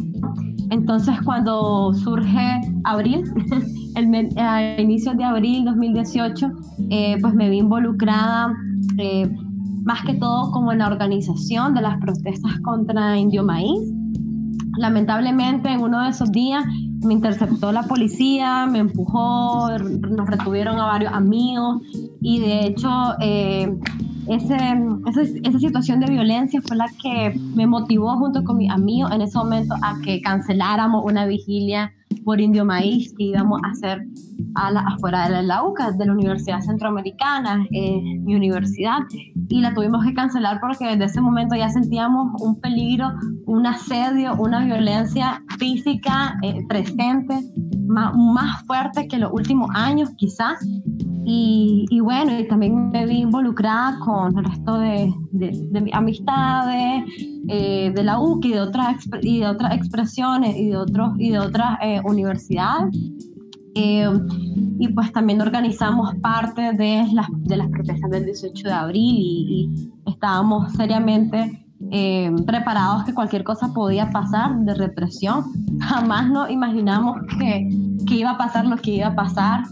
[0.73, 3.25] Entonces, cuando surge abril,
[3.95, 6.51] el, a inicios de abril 2018,
[6.89, 8.55] eh, pues me vi involucrada
[8.97, 9.31] eh,
[9.85, 13.93] más que todo como en la organización de las protestas contra Indio Maíz.
[14.79, 16.65] Lamentablemente, en uno de esos días
[17.05, 21.83] me interceptó la policía, me empujó, nos retuvieron a varios amigos
[22.23, 22.89] y de hecho
[23.21, 23.77] eh,
[24.29, 24.57] ese,
[25.45, 29.37] esa, situación de violencia fue la que me motivó junto con mis amigos en ese
[29.37, 34.07] momento a que canceláramos una vigilia por Indio Maíz que íbamos a hacer
[34.55, 38.98] a la, afuera de la UCA, de la Universidad Centroamericana, eh, mi universidad,
[39.48, 43.12] y la tuvimos que cancelar porque desde ese momento ya sentíamos un peligro,
[43.46, 47.40] un asedio, una violencia física eh, presente,
[47.87, 50.59] más, más fuerte que los últimos años quizás,
[51.25, 57.05] y, bueno, y también me vi involucrada con el resto de, de, amistades,
[57.48, 61.31] eh, de la UC y de otras, y de otras expresiones y de, otros, y
[61.31, 62.94] de otras eh, universidades.
[63.74, 64.07] Eh,
[64.78, 69.70] y pues también organizamos parte de las, de las protestas del 18 de abril y,
[70.07, 71.59] y estábamos seriamente
[72.46, 75.44] preparados que cualquier cosa podía pasar de represión.
[75.81, 77.68] Jamás nos imaginamos que,
[78.07, 79.64] que iba a pasar lo que iba a pasar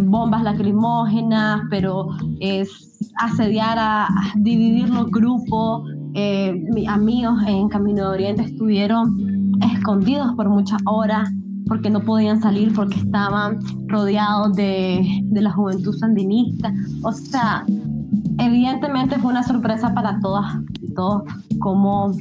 [0.00, 2.08] bombas lacrimógenas, pero
[2.40, 5.90] es asediar a, dividir los grupos.
[6.18, 11.30] Eh, mis amigos en Camino de Oriente estuvieron escondidos por muchas horas
[11.66, 16.72] porque no podían salir porque estaban rodeados de, la juventud sandinista.
[17.02, 17.66] O sea,
[18.38, 21.24] evidentemente fue una sorpresa para todas y todos
[21.58, 22.12] cómo,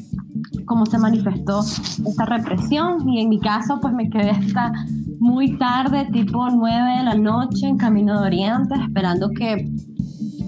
[0.66, 4.74] cómo se manifestó esta represión y en mi caso pues me quedé hasta
[5.20, 9.72] muy tarde, tipo 9 de la noche en Camino de Oriente, esperando que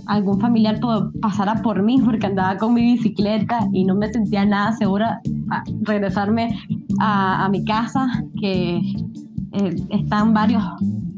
[0.08, 0.80] algún familiar
[1.22, 5.64] pasara por mí porque andaba con mi bicicleta y no me sentía nada segura a
[5.82, 6.58] regresarme
[7.00, 8.08] a, mi casa,
[8.40, 10.64] que eh, están varios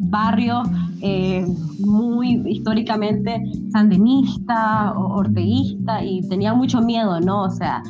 [0.10, 0.68] barrios
[1.02, 1.46] eh,
[1.80, 7.44] muy históricamente sandinistas orteguistas y tenía mucho miedo, ¿no?
[7.44, 7.82] O sea,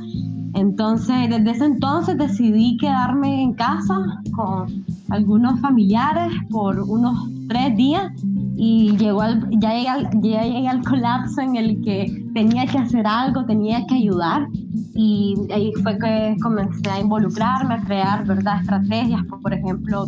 [0.54, 8.12] Entonces, desde ese entonces decidí quedarme en casa con algunos familiares por unos tres días
[8.62, 9.22] y llegó
[9.62, 13.86] ya, llegué al, ya llegué al colapso en el que tenía que hacer algo, tenía
[13.88, 14.50] que ayudar.
[14.94, 18.60] Y ahí fue que comencé a involucrarme, a crear ¿verdad?
[18.60, 20.08] estrategias, por ejemplo,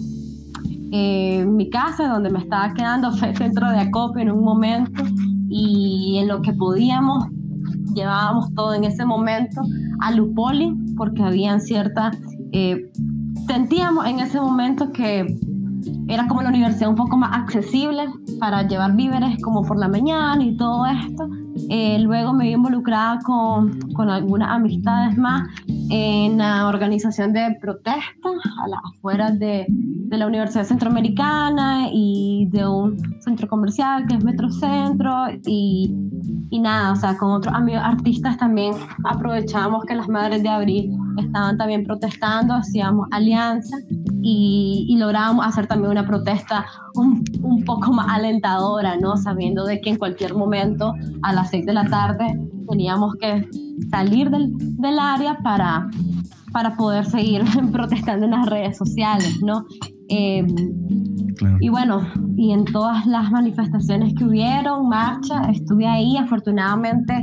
[0.92, 5.02] eh, mi casa donde me estaba quedando fue centro de acopio en un momento.
[5.48, 7.28] Y en lo que podíamos
[7.96, 9.62] llevábamos todo en ese momento
[10.02, 12.18] a Lupoli porque habían ciertas,
[12.52, 12.92] eh,
[13.48, 15.40] sentíamos en ese momento que
[16.12, 18.04] era como la universidad un poco más accesible
[18.40, 21.30] para llevar víveres como por la mañana y todo esto.
[21.70, 25.50] Eh, luego me vi involucrada con, con, algunas amistades más
[25.90, 32.68] en la organización de protestas a las afueras de, de, la Universidad Centroamericana y de
[32.68, 35.94] un centro comercial que es Metrocentro y,
[36.50, 38.74] y nada, o sea, con otros amigos artistas también
[39.06, 43.78] aprovechábamos que las Madres de Abril estaban también protestando, hacíamos alianza
[44.22, 49.18] y, y lográbamos hacer también una protesta un, un, poco más alentadora, ¿no?
[49.18, 53.48] Sabiendo de que en cualquier momento a las 6 de la tarde teníamos que
[53.90, 55.90] salir del, del área para,
[56.52, 59.66] para poder seguir protestando en las redes sociales, ¿no?
[60.10, 60.46] Eh,
[61.60, 67.14] Y bueno, y en todas las manifestaciones que hubieron, marcha, estuve ahí, afortunadamente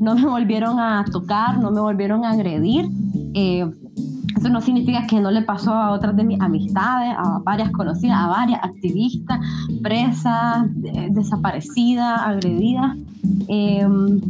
[0.00, 2.88] no me volvieron a tocar, no me volvieron a agredir.
[3.34, 3.68] Eh,
[4.36, 8.18] eso no significa que no le pasó a otras de mis amistades, a varias conocidas,
[8.18, 9.40] a varias activistas,
[9.82, 10.66] presas,
[11.10, 12.96] desaparecidas, agredidas.
[13.48, 14.20] Em,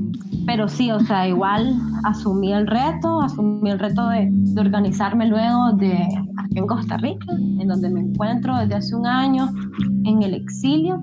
[0.46, 5.72] pero sí, o sea, igual asumí el reto, asumí el reto de, de, organizarme luego
[5.72, 5.92] de
[6.38, 9.50] aquí en Costa Rica, en donde me encuentro desde hace un año
[10.04, 11.00] en el exilio.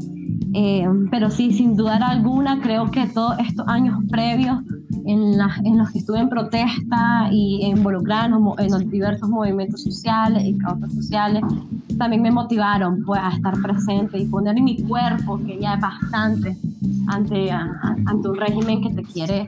[0.54, 4.60] Eh, pero sí, sin dudar alguna, creo que todos estos años previos
[5.06, 5.38] en,
[5.78, 11.44] los que estuve en protesta y involucrada en, los diversos movimientos sociales y causas sociales,
[11.98, 15.82] también me motivaron pues, a estar presente y poner en mi cuerpo, que ya es
[15.82, 16.58] bastante,
[17.08, 19.48] ante, ante un régimen que te quiere,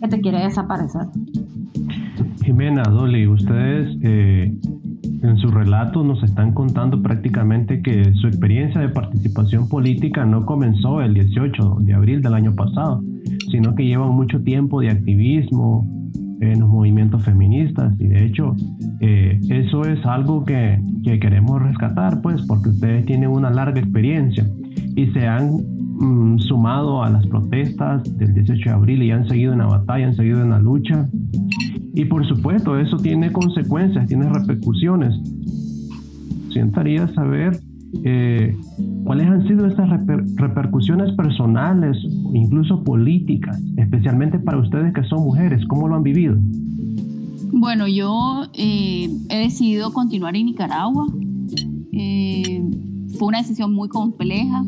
[0.00, 1.06] que te quiere desaparecer.
[2.44, 4.54] Jimena, Dolly, ustedes eh,
[5.22, 11.00] en su relato nos están contando prácticamente que su experiencia de participación política no comenzó
[11.00, 13.00] el 18 de abril del año pasado,
[13.50, 15.86] sino que llevan mucho tiempo de activismo
[16.40, 17.94] en los movimientos feministas.
[18.00, 18.56] Y de hecho
[19.00, 24.44] eh, eso es algo que, que, queremos rescatar pues porque ustedes tienen una larga experiencia
[24.96, 25.52] y se han
[26.00, 30.08] mm, sumado a las protestas del 18 de abril y han seguido en la batalla,
[30.08, 31.08] han seguido en la lucha
[31.94, 35.14] y por supuesto eso tiene consecuencias, tiene repercusiones.
[36.50, 37.58] Sientaría saber
[38.04, 38.56] eh,
[39.04, 39.88] ¿Cuáles han sido estas
[40.36, 41.96] repercusiones personales,
[42.32, 45.64] incluso políticas, especialmente para ustedes que son mujeres?
[45.66, 46.36] ¿Cómo lo han vivido?
[47.52, 51.06] Bueno, yo eh, he decidido continuar en Nicaragua.
[51.92, 52.62] Eh,
[53.18, 54.64] fue una decisión muy compleja,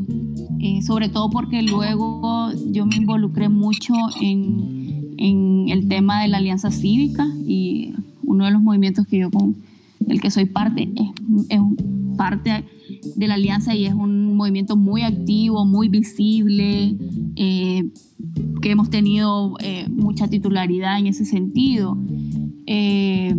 [0.83, 4.74] sobre todo porque luego yo me involucré mucho en,
[5.19, 9.57] en, el tema de la alianza cívica y uno de los movimientos que yo con
[10.09, 11.11] el que soy parte es,
[11.49, 11.61] es
[12.17, 12.65] parte
[13.17, 16.97] de la alianza y es un movimiento muy activo, muy visible,
[17.37, 17.85] eh,
[18.63, 21.97] que hemos tenido eh, mucha titularidad en ese sentido.
[22.67, 23.35] Eh,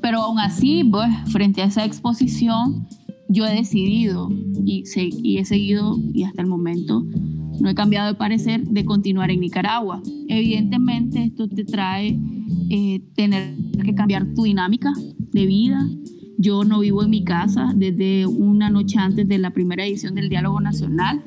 [0.00, 2.86] pero aún así, pues, frente a esa exposición,
[3.28, 4.30] yo he decidido
[4.64, 4.84] y,
[5.22, 7.04] y he seguido y hasta el momento
[7.60, 10.02] no he cambiado de parecer de continuar en Nicaragua.
[10.28, 12.18] Evidentemente esto te trae
[13.14, 14.92] tener que cambiar tu dinámica
[15.32, 15.88] de vida,
[16.38, 20.28] yo no vivo en mi casa desde una noche antes de la primera edición del
[20.28, 21.22] Diálogo Nacional,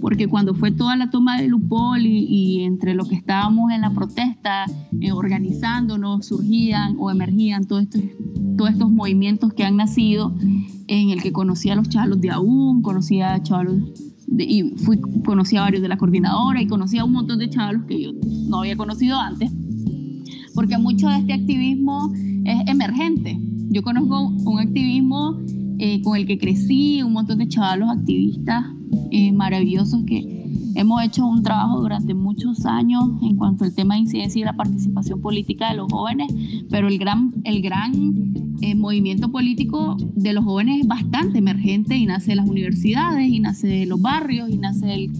[0.00, 3.90] porque cuando fue toda la toma de Lupol y, entre lo que estábamos en la
[3.90, 4.64] protesta,
[5.00, 10.34] eh, organizándonos, surgían o emergían todos estos, movimientos que han nacido,
[10.86, 13.42] en el que conocí a los chalos de aún, conocí a
[14.26, 17.48] chalos y fui, conocí a varios de la coordinadora y conocí a un montón de
[17.48, 18.12] chalos que yo
[18.48, 19.50] no había conocido antes,
[20.54, 22.12] porque mucho de este activismo
[22.44, 23.38] es emergente.
[23.68, 25.40] Yo conozco un activismo
[25.78, 28.64] eh, con el que crecí, un montón de chavalos activistas
[29.10, 34.00] eh, maravillosos que hemos hecho un trabajo durante muchos años en cuanto al tema de
[34.00, 36.32] incidencia y la participación política de los jóvenes,
[36.70, 37.92] pero el gran, el gran
[38.60, 43.40] eh, movimiento político de los jóvenes es bastante emergente y nace de las universidades, y
[43.40, 45.10] nace de los barrios, y nace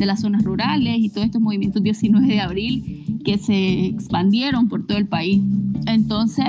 [0.00, 4.86] de las zonas rurales y todos estos movimientos 19 de abril que se expandieron por
[4.86, 5.42] todo el país.
[5.86, 6.48] Entonces,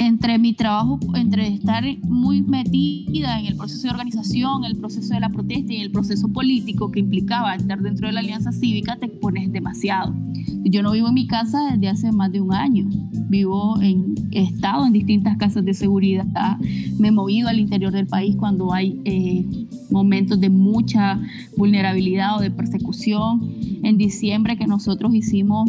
[0.00, 5.20] entre mi trabajo, entre estar muy metida en el proceso de organización, el proceso de
[5.20, 9.08] la protesta y el proceso político que implicaba estar dentro de la alianza cívica, te
[9.08, 10.14] pones demasiado.
[10.64, 12.88] Yo no vivo en mi casa desde hace más de un año.
[13.28, 16.26] Vivo en, he estado en distintas casas de seguridad.
[16.98, 19.44] Me he movido al interior del país cuando hay eh,
[19.90, 21.20] momentos de mucha
[21.58, 23.40] vulnerabilidad o de persecución.
[23.82, 25.68] En diciembre que nosotros hicimos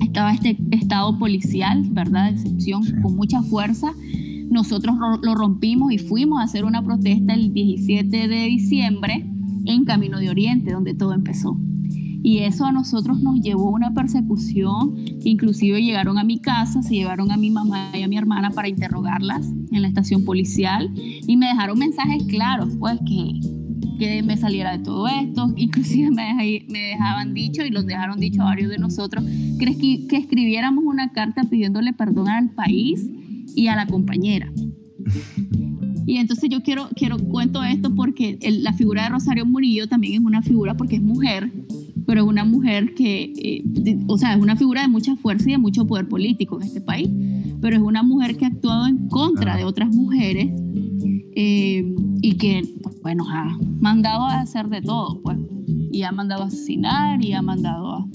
[0.00, 2.30] estaba este estado policial, ¿verdad?
[2.30, 3.92] De excepción, con mucha fuerza.
[4.50, 9.26] Nosotros lo rompimos y fuimos a hacer una protesta el 17 de diciembre
[9.64, 11.56] en Camino de Oriente, donde todo empezó.
[12.22, 16.94] Y eso a nosotros nos llevó a una persecución, inclusive llegaron a mi casa, se
[16.94, 21.36] llevaron a mi mamá y a mi hermana para interrogarlas en la estación policial y
[21.36, 23.40] me dejaron mensajes claros, pues que
[23.98, 25.52] que me saliera de todo esto.
[25.56, 26.34] Inclusive me,
[26.68, 29.24] me dejaban dicho y los dejaron dicho a varios de nosotros
[29.58, 33.08] que, que escribiéramos una carta pidiéndole perdón al país
[33.54, 34.50] y a la compañera.
[36.06, 40.20] Y entonces yo quiero, quiero cuento esto porque la figura de Rosario Murillo también es
[40.20, 41.50] una figura porque es mujer,
[42.06, 45.52] pero es una mujer que, eh, o sea, es una figura de mucha fuerza y
[45.52, 47.08] de mucho poder político en este país,
[47.60, 50.48] pero es una mujer que ha actuado en contra de otras mujeres
[51.36, 52.62] eh, y que,
[53.02, 55.38] bueno, ha mandado a hacer de todo, pues,
[55.92, 58.08] y ha mandado a asesinar y ha mandado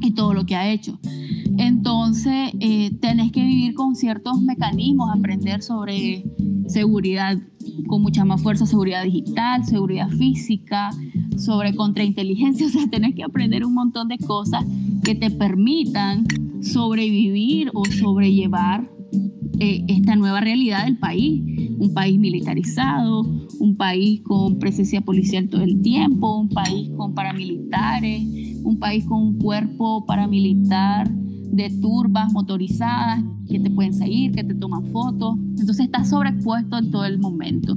[0.00, 0.98] y todo lo que ha hecho.
[1.58, 6.24] Entonces, eh, tenés que vivir con ciertos mecanismos, aprender sobre
[6.66, 7.38] seguridad
[7.86, 10.90] con mucha más fuerza, seguridad digital, seguridad física,
[11.36, 14.64] sobre contrainteligencia, o sea, tenés que aprender un montón de cosas
[15.02, 16.26] que te permitan
[16.60, 18.90] sobrevivir o sobrellevar
[19.58, 21.42] eh, esta nueva realidad del país.
[21.78, 23.22] Un país militarizado,
[23.58, 28.22] un país con presencia policial todo el tiempo, un país con paramilitares,
[28.64, 34.54] un país con un cuerpo paramilitar de turbas motorizadas que te pueden seguir, que te
[34.54, 35.36] toman fotos.
[35.58, 37.76] Entonces estás sobreexpuesto en todo el momento.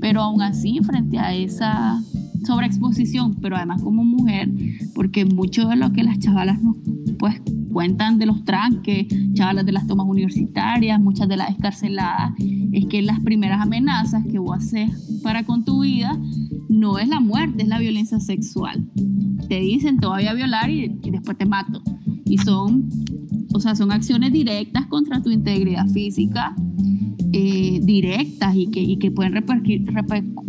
[0.00, 2.00] Pero aún así, frente a esa
[2.46, 4.50] sobreexposición, pero además como mujer,
[4.94, 6.76] porque mucho de lo que las chavalas nos
[7.18, 7.40] pues
[7.72, 12.32] cuentan de los tranques, chavalas de las tomas universitarias, muchas de las escarceladas,
[12.72, 14.90] es que las primeras amenazas que vos haces
[15.22, 16.18] para con tu vida
[16.68, 18.88] no es la muerte, es la violencia sexual.
[19.48, 21.82] Te dicen te voy a violar y, después te mato.
[22.24, 22.88] Y son,
[23.52, 26.54] o sea, son acciones directas contra tu integridad física,
[27.32, 29.86] eh, directas y que, y que pueden repercutir,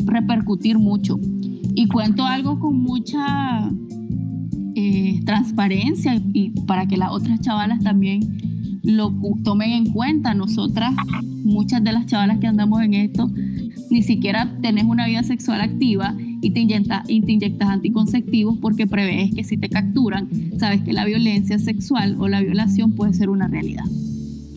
[0.05, 1.19] repercutir mucho.
[1.73, 3.71] Y cuento algo con mucha
[4.75, 10.34] eh, transparencia y, para que las otras chavalas también lo tomen en cuenta.
[10.34, 10.93] Nosotras,
[11.43, 13.29] muchas de las chavalas que andamos en esto,
[13.89, 19.57] ni siquiera tenés una vida sexual activa y te, inyectas anticonceptivos porque prevés que si
[19.57, 23.86] te capturan, sabes que la violencia sexual o la violación puede ser una realidad.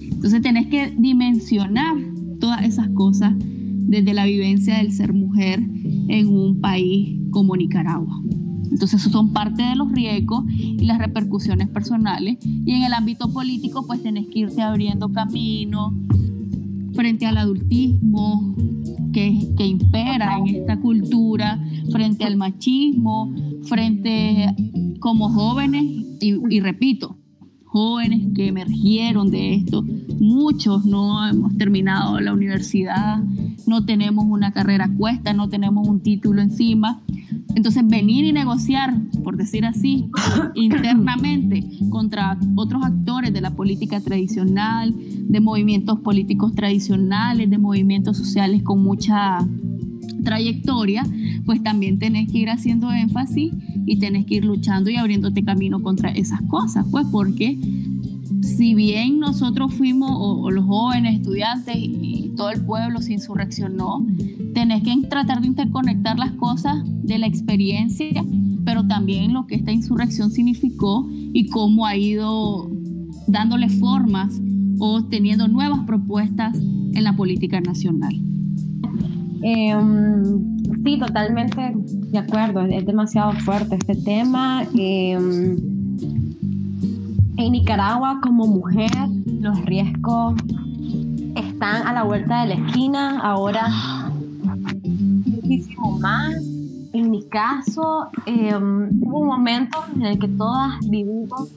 [0.01, 1.97] Entonces tenés que dimensionar
[2.41, 5.63] todas esas cosas desde la vivencia del ser mujer
[6.09, 8.23] en un país como Nicaragua.
[8.71, 12.39] Entonces, esos son parte de los riesgos y las repercusiones personales.
[12.43, 15.95] Y en el ámbito político, pues tenés que irte abriendo camino
[16.95, 18.55] frente al adultismo
[19.13, 24.55] que, que impera en esta cultura, frente al machismo, frente
[25.01, 25.85] como jóvenes,
[26.21, 27.17] y, y repito,
[27.65, 29.85] jóvenes que emergieron de esto.
[30.21, 33.23] Muchos no hemos terminado la universidad,
[33.67, 37.03] no tenemos una carrera cuesta, no tenemos un título encima.
[37.55, 40.11] Entonces, venir y negociar, por decir así,
[40.55, 48.63] internamente contra otros actores de la política tradicional, de movimientos políticos tradicionales, de movimientos sociales
[48.63, 49.47] con mucha
[50.25, 51.05] trayectoria,
[51.45, 53.53] pues también tenés que ir haciendo énfasis
[53.87, 57.59] y tenés que ir luchando y abriéndote camino contra esas cosas, pues porque
[58.45, 64.07] si bien nosotros fuimos, o, los jóvenes, estudiantes y, todo el pueblo se insurreccionó,
[64.55, 68.25] tenés que tratar de interconectar las cosas de la experiencia,
[68.65, 72.71] pero también lo que esta insurrección significó y cómo ha ido
[73.27, 74.41] dándole formas
[74.79, 78.15] o teniendo nuevas propuestas en la política nacional.
[79.43, 81.75] Em, sí, totalmente
[82.11, 84.63] de acuerdo, es demasiado fuerte este tema.
[84.75, 85.57] Em,
[87.37, 88.91] en Nicaragua, como mujer,
[89.27, 90.35] los riesgos
[91.65, 93.69] están a la vuelta de la esquina, ahora
[94.83, 96.35] muchísimo más.
[96.93, 101.55] En mi caso, em, hubo un momento en el que todas vivimos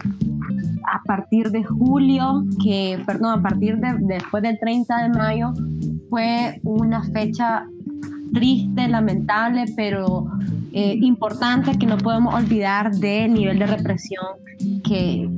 [0.89, 5.51] a partir de julio, que, perdón, a partir de después del 30 de mayo,
[6.09, 7.65] fue una fecha
[8.33, 10.27] triste, lamentable, pero
[10.71, 14.25] eh, importante que no podemos olvidar del nivel de represión
[14.85, 15.29] que,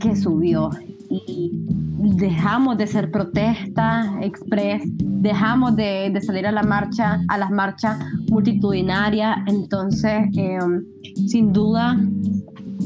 [0.00, 0.70] que subió.
[1.10, 1.50] Y
[1.98, 7.98] dejamos de ser protesta express, dejamos de, salir a la marcha, a las marchas
[8.30, 10.84] multitudinarias, entonces em,
[11.26, 11.98] sin duda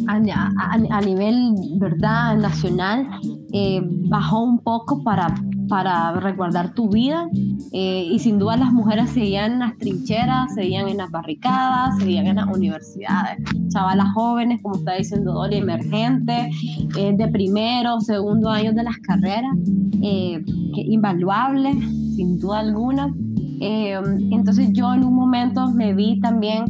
[0.08, 3.06] a, a, nivel verdad nacional
[3.52, 5.26] eh, bajó un poco para
[5.72, 7.26] para resguardar tu vida
[7.72, 12.26] eh, y sin duda las mujeres seguían en las trincheras, seguían en las barricadas, seguían
[12.26, 13.38] en las universidades.
[13.70, 16.54] Chavalas jóvenes, como está diciendo Dolly, emergentes,
[16.98, 19.56] eh, de primero, segundo año de las carreras,
[20.02, 20.44] eh,
[20.76, 21.74] invaluables,
[22.16, 23.08] sin duda alguna.
[23.58, 26.66] entonces yo en un momento me vi también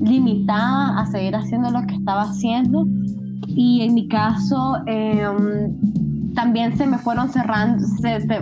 [0.00, 2.88] limitada a seguir haciendo lo que estaba haciendo
[3.46, 4.78] y en mi caso
[6.34, 7.84] también se me fueron cerrando,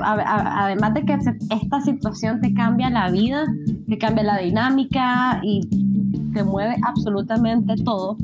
[0.03, 1.19] además de que
[1.51, 3.45] esta situación te cambia la vida,
[3.89, 5.61] te cambia la dinámica y
[6.33, 8.17] te mueve absolutamente todo.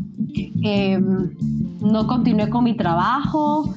[0.63, 1.31] Em,
[1.81, 3.75] no continué con mi trabajo,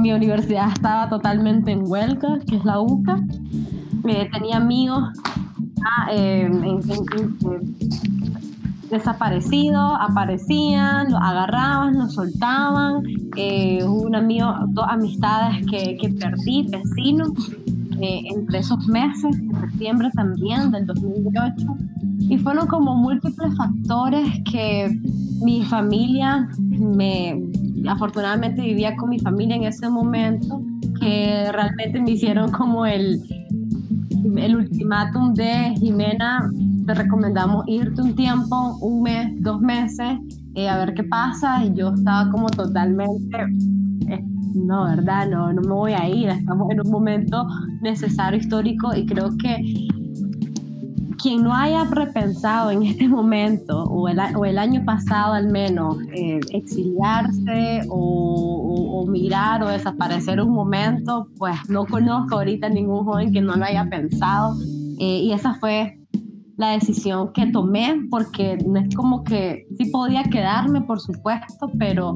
[0.00, 3.20] mi universidad estaba totalmente en huelga, que es la UCA.
[4.04, 5.02] Eh, tenía amigos
[5.84, 6.80] ah, em,
[8.90, 13.02] desaparecidos, aparecían, los agarraban, los soltaban.
[13.36, 17.30] Eh, un amigo, dos amistades que, que perdí, vecinos,
[18.00, 21.76] eh, entre esos meses, en septiembre también del 2018.
[22.20, 24.98] Y fueron como múltiples factores que
[25.42, 27.42] mi familia, me,
[27.88, 30.62] afortunadamente vivía con mi familia en ese momento,
[30.98, 33.20] que realmente me hicieron como el,
[34.36, 36.50] el ultimátum de Jimena,
[36.90, 40.18] te recomendamos irte un tiempo, un mes, dos meses,
[40.56, 41.64] eh, a ver qué pasa.
[41.64, 43.38] Y yo estaba como totalmente,
[44.08, 44.24] eh,
[44.54, 45.28] no, ¿verdad?
[45.28, 46.30] No, no me voy a ir.
[46.30, 47.46] Estamos en un momento
[47.80, 49.86] necesario, histórico, y creo que
[51.22, 55.96] quien no haya repensado en este momento, o el, o el año pasado al menos,
[56.12, 63.32] eh, exiliarse o, o, mirar o desaparecer un momento, pues no conozco ahorita ningún joven
[63.32, 64.56] que no lo haya pensado.
[64.98, 65.99] y esa fue
[66.60, 72.14] la decisión que tomé, porque no es como que sí podía quedarme, por supuesto, pero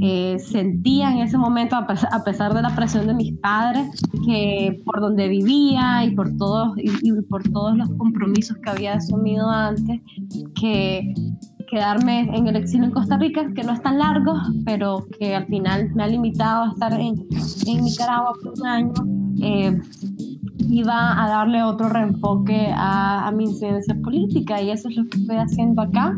[0.00, 3.88] eh, sentía en ese momento, a pesar, de la presión de mis padres,
[4.26, 9.48] que por donde vivía y por todos, y, por todos los compromisos que había asumido
[9.48, 10.00] antes,
[10.60, 11.14] que
[11.70, 14.34] quedarme en el exilio en Costa Rica, que no es tan largo,
[14.64, 17.14] pero que al final me ha limitado a estar en,
[17.66, 18.92] en Nicaragua por un año.
[19.40, 19.80] Eh,
[20.70, 25.36] iba a darle otro reenfoque a, mi incidencia política y eso es lo que estoy
[25.36, 26.16] haciendo acá,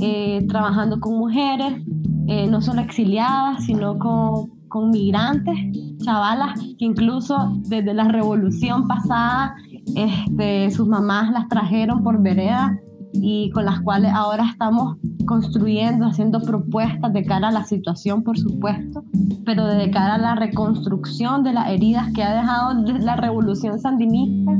[0.00, 1.82] eh, trabajando con mujeres,
[2.28, 5.56] eh, no solo exiliadas, sino con, con migrantes,
[6.04, 9.54] chavalas que incluso desde la revolución pasada
[9.94, 12.78] este, sus mamás las trajeron por vereda
[13.12, 14.96] y con las cuales ahora estamos
[15.26, 19.04] construyendo, haciendo propuestas de cara a la situación, por supuesto,
[19.44, 24.52] pero de cara a la reconstrucción de las heridas que ha dejado la revolución sandinista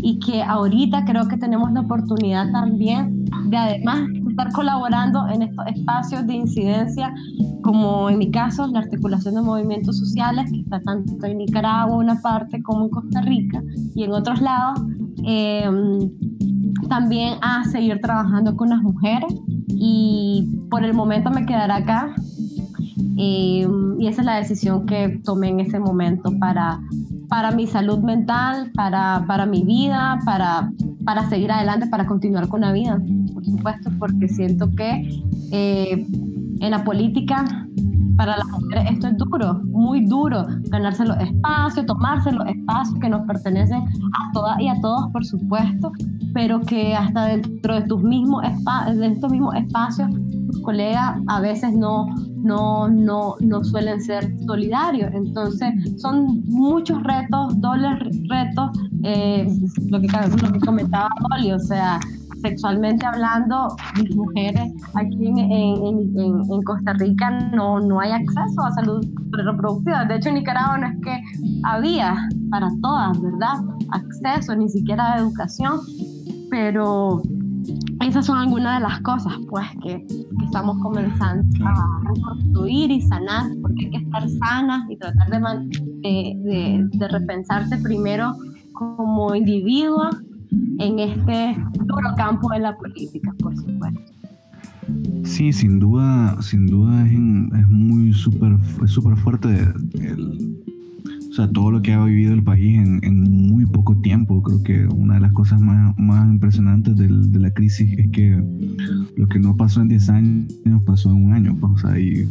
[0.00, 5.66] y que ahorita creo que tenemos la oportunidad también de además estar colaborando en estos
[5.66, 7.12] espacios de incidencia,
[7.62, 12.20] como en mi caso la articulación de movimientos sociales, que está tanto en Nicaragua una
[12.20, 13.62] parte como en Costa Rica
[13.96, 14.80] y en otros lados.
[15.24, 15.68] Eh,
[16.88, 19.32] también a seguir trabajando con las mujeres
[19.68, 22.14] y por el momento me quedaré acá
[23.16, 23.66] y,
[24.00, 26.80] esa es la decisión que tomé en ese momento para,
[27.28, 30.70] para mi salud mental, para, para mi vida, para,
[31.04, 33.00] para seguir adelante, para continuar con la vida,
[33.34, 35.20] por supuesto, porque siento que
[35.50, 36.06] eh,
[36.60, 37.44] en la política
[38.18, 43.08] para las mujeres esto es duro, muy duro, ganarse los espacios, tomarse los espacios que
[43.08, 45.92] nos pertenecen a todas y a todos, por supuesto,
[46.34, 50.10] pero que hasta dentro de tus mismos de estos mismos espacios,
[50.50, 52.06] tus colegas a veces no,
[52.42, 55.14] no, no, no suelen ser solidarios.
[55.14, 58.70] Entonces, son muchos retos, dobles retos,
[59.04, 59.46] eh,
[59.90, 60.08] lo, que,
[60.42, 62.00] lo que comentaba Dolly, o sea,
[62.40, 70.04] sexualmente hablando, mis mujeres aquí en, Costa Rica no, no hay acceso a salud reproductiva.
[70.04, 71.20] De hecho, en Nicaragua no es que
[71.64, 72.16] había
[72.50, 73.54] para todas, ¿verdad?
[73.90, 75.80] Acceso, ni siquiera a educación,
[76.50, 77.22] pero
[78.00, 83.46] esas son algunas de las cosas pues que, que estamos comenzando a construir y sanar,
[83.60, 85.38] porque hay que estar sanas y tratar de,
[86.02, 88.34] de, de repensarse primero
[88.72, 90.10] como individuo
[90.50, 94.00] en este duro campo de la política, por supuesto.
[95.24, 97.18] Sí, sin duda, sin duda es,
[97.68, 99.48] muy súper súper fuerte
[100.00, 100.58] el,
[101.38, 104.42] sea, todo lo que ha vivido el país en, muy poco tiempo.
[104.42, 108.42] Creo que una de las cosas más, más impresionantes de la crisis es que
[109.16, 111.56] lo que no pasó en 10 años pasó en un año.
[111.60, 112.28] Pues, o sea, y,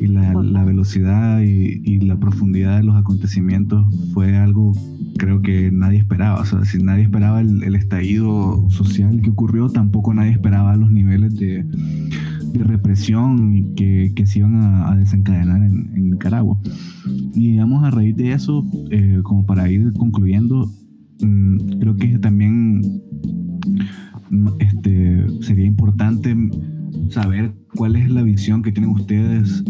[0.00, 4.72] y la, la, velocidad y, y, la profundidad de los acontecimientos fue algo
[5.16, 6.40] creo que nadie esperaba.
[6.40, 10.90] O sea, si nadie esperaba el, el estallido social que ocurrió, tampoco nadie esperaba los
[10.90, 11.64] niveles de
[12.52, 16.58] de represión que, que se iban a, desencadenar en, Nicaragua.
[17.34, 20.70] Y digamos, a raíz de eso, eh, como para ir concluyendo,
[21.20, 22.82] mm, creo que también
[24.58, 26.34] este, sería importante
[27.10, 29.62] saber cuál es la visión que tienen ustedes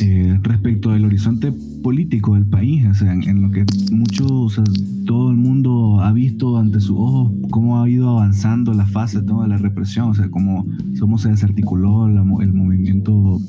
[0.00, 4.64] eh, respecto del horizonte político del país, o sea, en, lo que mucho, o sea,
[5.06, 9.48] todo el mundo ha visto ante sus ojos cómo ha ido avanzando la fase de
[9.48, 10.66] la represión, o sea, cómo,
[10.98, 13.40] cómo se desarticuló el movimiento,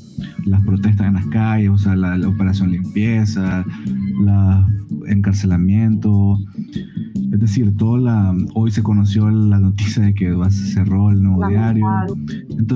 [0.44, 3.64] las protestas en las calles, o sea, la, operación limpieza,
[4.20, 4.68] la
[5.08, 6.38] encarcelamiento,
[7.32, 11.86] es decir, todo la, hoy se conoció la noticia de que cerró el nuevo diario,
[12.58, 12.75] entonces...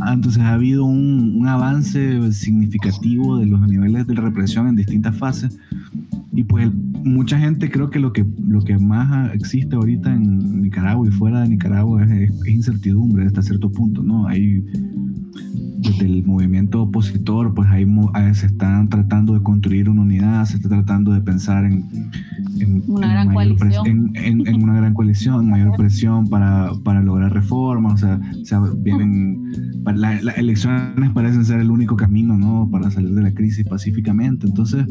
[0.00, 5.58] Ah, entonces ha habido un, avance significativo de los niveles de represión en distintas fases
[6.32, 6.70] y pues
[7.04, 11.40] mucha gente creo que lo que lo que más existe ahorita en Nicaragua y fuera
[11.40, 14.26] de Nicaragua es, incertidumbre hasta cierto punto, ¿no?
[14.26, 14.64] Hay
[15.78, 17.86] desde el movimiento opositor, pues ahí
[18.34, 21.84] se están tratando de construir una unidad, se está tratando de pensar en,
[22.88, 24.12] una gran coalición.
[24.14, 29.52] En, una gran coalición, mayor presión para, para lograr reformas, o sea, vienen,
[29.94, 32.68] las elecciones parecen ser el único camino, ¿no?
[32.70, 34.48] Para salir de la crisis pacíficamente.
[34.48, 34.84] Entonces,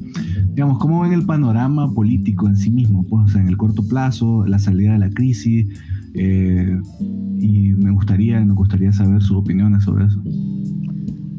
[0.53, 3.05] digamos, ¿cómo ven el panorama político en sí mismo?
[3.07, 5.67] Pues, o sea, en el corto plazo, la salida de la crisis,
[6.13, 6.79] eh,
[7.39, 10.21] y me gustaría, me gustaría saber sus opiniones sobre eso.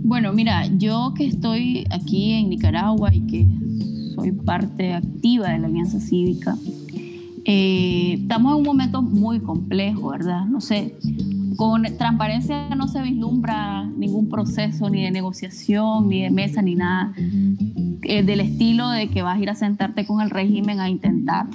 [0.03, 3.47] Bueno, mira, yo que estoy aquí en Nicaragua y que
[4.15, 6.57] soy parte activa de la Alianza Cívica,
[7.45, 10.45] eh, estamos en un momento muy complejo, ¿verdad?
[10.47, 10.95] No sé,
[11.57, 17.13] con transparencia no se vislumbra ningún proceso ni de negociación, ni de mesa, ni nada
[18.03, 21.47] eh, del estilo de que vas a ir a sentarte con el régimen a intentar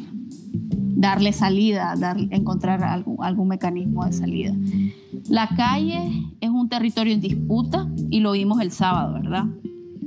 [0.96, 4.54] darle salida, dar, encontrar algún, algún mecanismo de salida.
[5.30, 6.00] La calle
[6.42, 9.46] es un territorio en disputa y lo vimos el sábado, ¿verdad?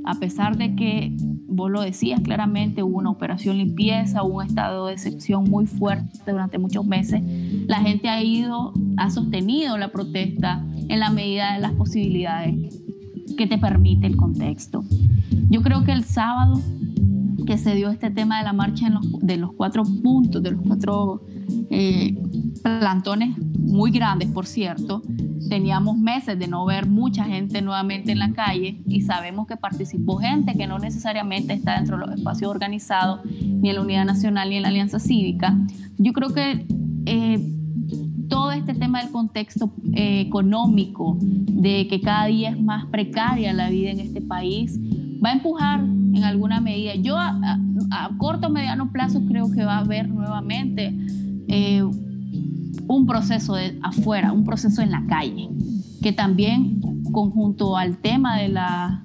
[0.05, 1.15] A pesar de que
[1.47, 6.31] vos lo decías claramente, hubo una operación limpieza, hubo un estado de excepción muy fuerte
[6.31, 7.21] durante muchos meses,
[7.67, 12.83] la gente ha ido, ha sostenido la protesta en la medida de las posibilidades
[13.37, 14.83] que te permite el contexto.
[15.49, 16.61] Yo creo que el sábado
[17.45, 18.89] que se dio este tema de la marcha
[19.21, 21.23] de los cuatro puntos, de los cuatro
[21.69, 22.17] eh,
[22.63, 25.01] plantones muy grandes, por cierto.
[25.49, 30.17] Teníamos meses de no ver mucha gente nuevamente en la calle y sabemos que participó
[30.17, 34.49] gente que no necesariamente está dentro de los espacios organizados, ni en la Unidad Nacional
[34.49, 35.57] ni en la Alianza Cívica.
[35.97, 36.65] Yo creo que
[37.05, 37.53] eh,
[38.27, 43.69] todo este tema del contexto eh, económico, de que cada día es más precaria la
[43.69, 44.77] vida en este país,
[45.23, 45.83] va a empujar
[46.17, 46.95] en alguna medida.
[46.95, 47.59] Yo a,
[48.17, 50.93] corto o mediano plazo creo que va a haber nuevamente
[51.47, 51.83] eh,
[52.87, 55.49] un proceso de afuera, un proceso en la calle,
[56.01, 59.03] que también conjunto al tema de la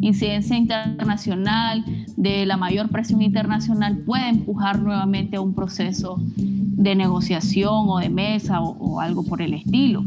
[0.00, 1.84] incidencia internacional,
[2.16, 8.08] de la mayor presión internacional, puede empujar nuevamente a un proceso de negociación o de
[8.08, 10.04] mesa o algo por el estilo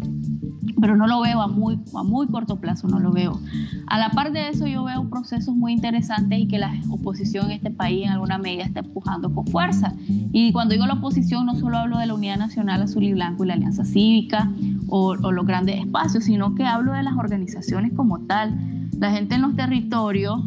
[0.80, 3.40] pero no lo veo a muy, a muy corto plazo, no lo veo.
[3.88, 7.52] A la par de eso, yo veo procesos muy interesantes y que la oposición en
[7.52, 9.94] este país en alguna medida está empujando con fuerza.
[10.08, 13.44] Y cuando digo la oposición, no solo hablo de la Unidad Nacional Azul y Blanco
[13.44, 14.52] y la Alianza Cívica
[14.88, 18.58] o, los grandes espacios, sino que hablo de las organizaciones como tal.
[19.00, 20.40] La gente en los territorios,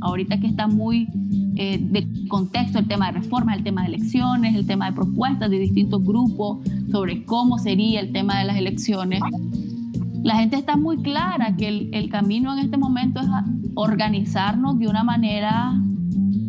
[0.00, 1.08] ahorita que está muy
[1.56, 5.50] eh, de contexto el tema de reformas, el tema de elecciones, el tema de propuestas
[5.50, 6.58] de distintos grupos
[6.90, 9.20] sobre cómo sería el tema de las elecciones,
[10.22, 13.26] la gente está muy clara que el, camino en este momento es
[13.74, 15.74] organizarnos de una manera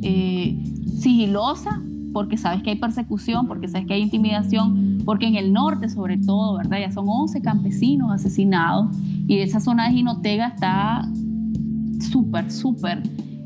[0.03, 0.63] eh,
[0.99, 1.81] sigilosa,
[2.13, 6.17] porque sabes que hay persecución, porque sabes que hay intimidación, porque en el norte sobre
[6.17, 6.81] todo, ¿verdad?
[6.81, 8.95] Ya son 11 campesinos asesinados
[9.27, 11.09] y esa zona de Jinotega está
[11.99, 13.01] súper, súper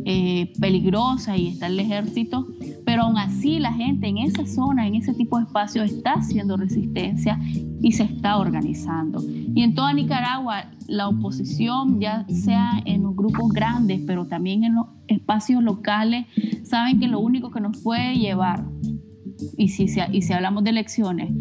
[0.10, 2.48] eh, peligrosa y está el ejército,
[2.86, 6.56] pero aún así la gente en esa zona, en ese tipo de espacio está haciendo
[6.56, 7.38] resistencia
[7.82, 9.22] y se está organizando.
[9.28, 14.76] Y en toda Nicaragua, la oposición, ya sea en los grupos grandes, pero también en
[14.76, 16.26] los espacios locales,
[16.64, 18.64] saben que lo único que nos puede llevar,
[19.58, 21.32] y si, y si hablamos de elecciones,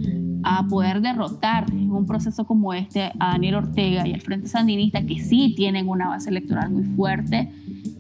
[0.43, 5.07] a poder derrotar en un proceso como este a Daniel Ortega y al Frente Sandinista,
[5.07, 7.53] que sí tienen una base electoral muy fuerte,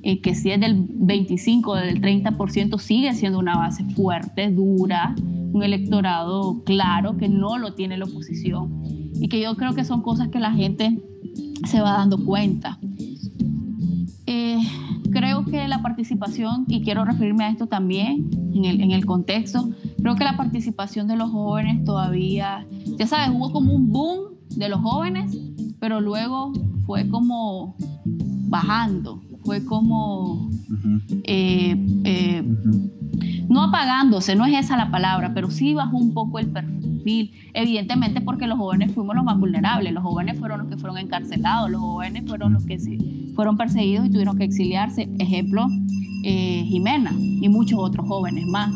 [0.09, 5.17] eh, que si es del 25 o del 30%, sigue siendo una base fuerte, dura,
[5.19, 8.85] un electorado claro que no lo tiene la oposición
[9.15, 10.97] y que yo creo que son cosas que la gente
[11.65, 12.79] se va dando cuenta.
[14.27, 14.61] Eh,
[15.11, 19.71] creo que la participación, y quiero referirme a esto también en el, en el contexto,
[20.01, 22.65] creo que la participación de los jóvenes todavía,
[22.97, 25.37] ya sabes, hubo como un boom de los jóvenes,
[25.81, 26.53] pero luego
[26.87, 27.75] fue como
[28.49, 30.51] bajando, fue como
[31.25, 32.43] eh, eh,
[33.49, 38.21] no apagándose, no es esa la palabra, pero sí bajó un poco el perfil, evidentemente
[38.21, 41.81] porque los jóvenes fuimos los más vulnerables, los jóvenes fueron los que fueron encarcelados, los
[41.81, 42.77] jóvenes fueron los que
[43.35, 45.69] fueron perseguidos y tuvieron que exiliarse, ejemplo,
[46.25, 48.75] eh, Jimena y muchos otros jóvenes más.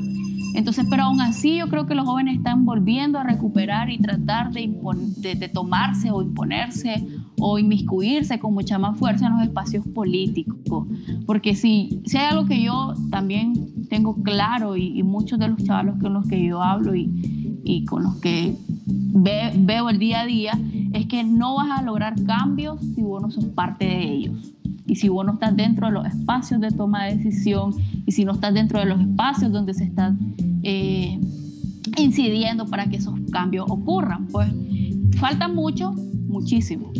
[0.54, 4.52] Entonces, pero aún así yo creo que los jóvenes están volviendo a recuperar y tratar
[4.52, 4.72] de,
[5.16, 7.06] de, tomarse o imponerse
[7.40, 10.86] o inmiscuirse con mucha más fuerza en los espacios políticos.
[11.26, 15.98] Porque si, si hay algo que yo también tengo claro y, muchos de los chavalos
[16.00, 17.10] con los que yo hablo y,
[17.64, 18.56] y con los que
[19.12, 20.52] veo el día a día,
[20.92, 24.52] es que no vas a lograr cambios si vos no sos parte de ellos.
[24.86, 27.74] Y si vos no estás dentro de los espacios de toma de decisión
[28.06, 31.20] y si no estás dentro de los espacios donde se están eh,
[31.96, 34.52] incidiendo para que esos cambios ocurran, pues
[35.16, 35.94] falta mucho,
[36.30, 36.92] muchísimo.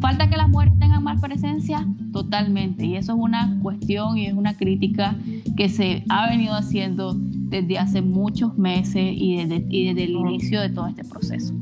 [0.00, 2.84] Falta que las mujeres tengan más presencia, totalmente.
[2.86, 5.16] Y eso es una cuestión y es una crítica
[5.56, 10.70] que se ha venido haciendo desde hace muchos meses y desde, desde el inicio de
[10.70, 11.54] todo este proceso.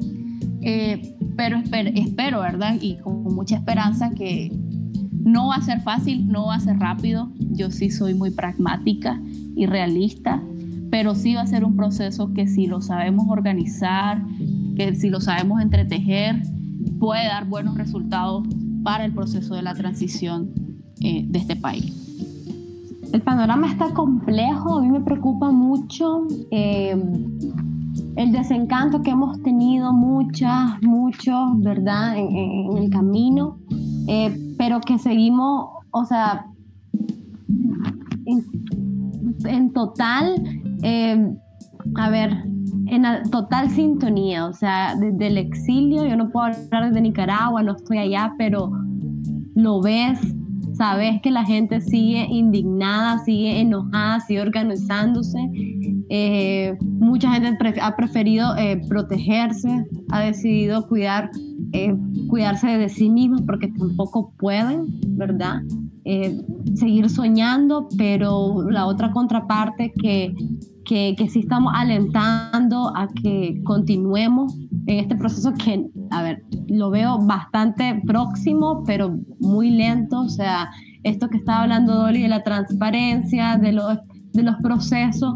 [0.63, 2.77] Eh, pero espero, espero, ¿verdad?
[2.81, 4.53] Y con mucha esperanza que,
[5.25, 7.31] no va a ser fácil, no va a ser rápido.
[7.39, 9.21] Yo sí soy muy pragmática
[9.55, 10.43] y realista,
[10.91, 14.23] pero sí va a ser un proceso que si lo sabemos organizar,
[14.77, 16.43] que si lo sabemos entretejer,
[16.99, 18.47] puede dar buenos resultados
[18.83, 20.51] para el proceso de la transición
[21.01, 21.97] eh, de este país.
[23.13, 26.97] El panorama está complejo, a mí me preocupa mucho eh,
[28.17, 33.59] el desencanto que hemos tenido muchas, muchos, ¿verdad?, en, el camino.
[34.07, 36.47] Eh, pero que seguimos, o sea,
[39.45, 40.35] en, total,
[40.83, 41.35] eh,
[41.95, 42.45] a ver,
[42.91, 47.77] en total sintonía, o sea, desde el exilio, yo no puedo hablar desde Nicaragua, no
[47.77, 48.71] estoy allá, pero
[49.55, 50.19] lo ves,
[50.81, 55.39] sabes que la gente sigue indignada, sigue enojada, sigue organizándose.
[56.09, 61.31] Eh, mucha gente ha preferido eh, protegerse, ha decidido cuidar
[61.73, 61.95] eh,
[62.29, 64.87] cuidarse de sí mismos porque tampoco pueden,
[65.17, 65.63] ¿verdad?
[66.75, 70.35] Seguir soñando, pero la otra contraparte que,
[70.91, 76.91] que, que, sí estamos alentando a que continuemos en este proceso que, a ver, lo
[76.91, 80.69] veo bastante próximo, pero muy lento, o sea,
[81.05, 83.99] esto que estaba hablando Dolly de la transparencia, de los,
[84.33, 85.33] de los procesos,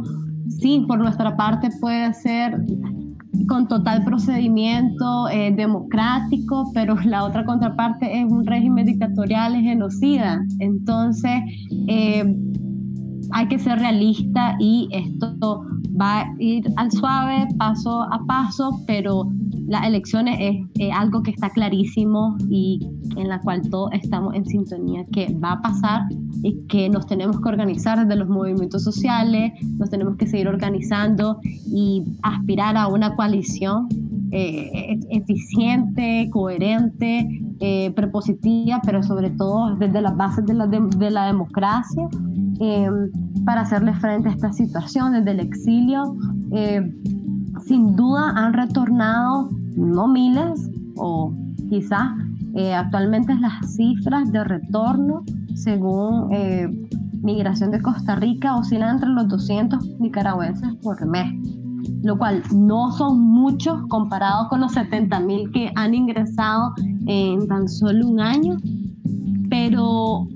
[0.49, 2.61] sí, por nuestra parte puede ser
[3.47, 10.45] con total procedimiento eh, democrático, pero la otra contraparte es un régimen dictatorial, es genocida.
[10.59, 11.43] Entonces,
[11.87, 12.25] eh,
[13.33, 15.65] hay que ser realista y esto
[16.01, 19.31] va a ir al suave, paso a paso, pero
[19.67, 22.81] las elecciones es, algo que está clarísimo y
[23.17, 26.03] en la cual todos estamos en sintonía que va a pasar
[26.43, 31.41] y que nos tenemos que organizar desde los movimientos sociales, nos tenemos que seguir organizando
[31.43, 33.89] y aspirar a una coalición
[34.31, 37.29] eh, eficiente, coherente,
[37.61, 42.09] eh, prepositiva, pero sobre todo desde las bases de la, de, la democracia,
[42.61, 42.89] eh,
[43.45, 46.17] para hacerle frente a esta situación desde el exilio
[47.67, 51.35] sin duda han retornado no miles o
[51.69, 52.13] quizás
[52.55, 55.25] eh, actualmente las cifras de retorno
[55.55, 56.69] según eh,
[57.23, 61.33] Migración de Costa Rica oscilan entre los 200 nicaragüenses por mes,
[62.03, 66.75] lo cual no son muchos comparados con los 70 mil que han ingresado
[67.07, 68.59] en tan solo un año,
[69.49, 70.29] pero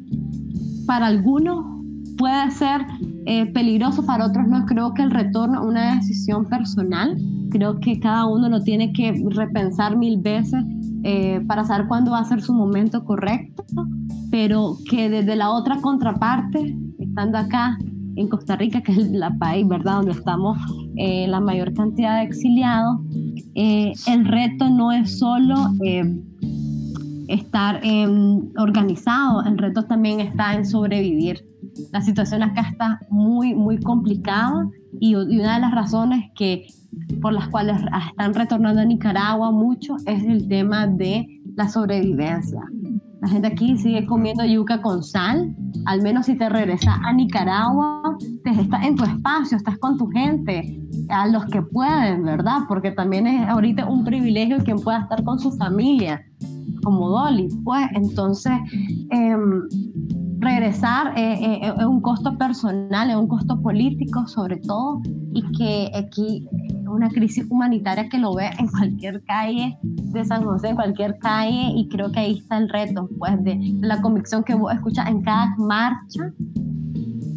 [0.87, 1.78] para algunos
[2.19, 2.83] puede ser
[3.25, 4.67] eh, peligroso, para otros no.
[4.67, 7.17] Creo que el retorno es una decisión personal.
[7.51, 10.63] Creo que cada uno lo tiene que repensar mil veces
[11.05, 13.65] eh, para saber cuándo va a ser su momento correcto,
[14.31, 17.79] pero que desde la otra contraparte, estando acá
[18.17, 20.59] en Costa Rica, que es la país, ¿verdad?, donde estamos
[20.97, 22.99] eh, la mayor cantidad de exiliados,
[23.55, 25.55] el reto no es solo
[27.29, 27.81] estar
[28.57, 31.45] organizado, el reto también está en sobrevivir
[31.93, 34.69] la situación acá está muy, muy complicada
[35.01, 36.67] y, una de las razones que,
[37.21, 41.27] por las cuales están retornando a Nicaragua mucho es el tema de
[41.57, 42.61] la sobrevivencia.
[43.21, 45.55] La gente aquí sigue comiendo yuca con sal.
[45.87, 50.09] Al menos si te regresas a Nicaragua, te estás en tu espacio, estás con tu
[50.09, 52.61] gente, a los que pueden, ¿verdad?
[52.69, 56.25] Porque también es ahorita un privilegio quien pueda estar con su familia,
[56.85, 57.49] como Dolly.
[57.65, 58.53] Pues entonces,
[59.11, 59.63] em,
[60.39, 65.01] regresar es un costo personal, es un costo político sobre todo,
[65.33, 66.49] y que aquí
[66.89, 71.73] una crisis humanitaria que lo ve en cualquier calle de San José, en cualquier calle,
[71.75, 75.23] y creo que ahí está el reto, pues, de, la convicción que vos escuchas en
[75.23, 76.33] cada marcha.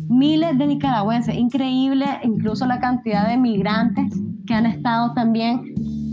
[0.10, 4.14] Miles de nicaragüenses, increíble, incluso la cantidad de migrantes
[4.46, 5.62] que han estado también,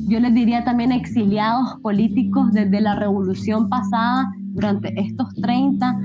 [0.09, 5.99] yo les diría también exiliados políticos desde la revolución pasada durante estos 30,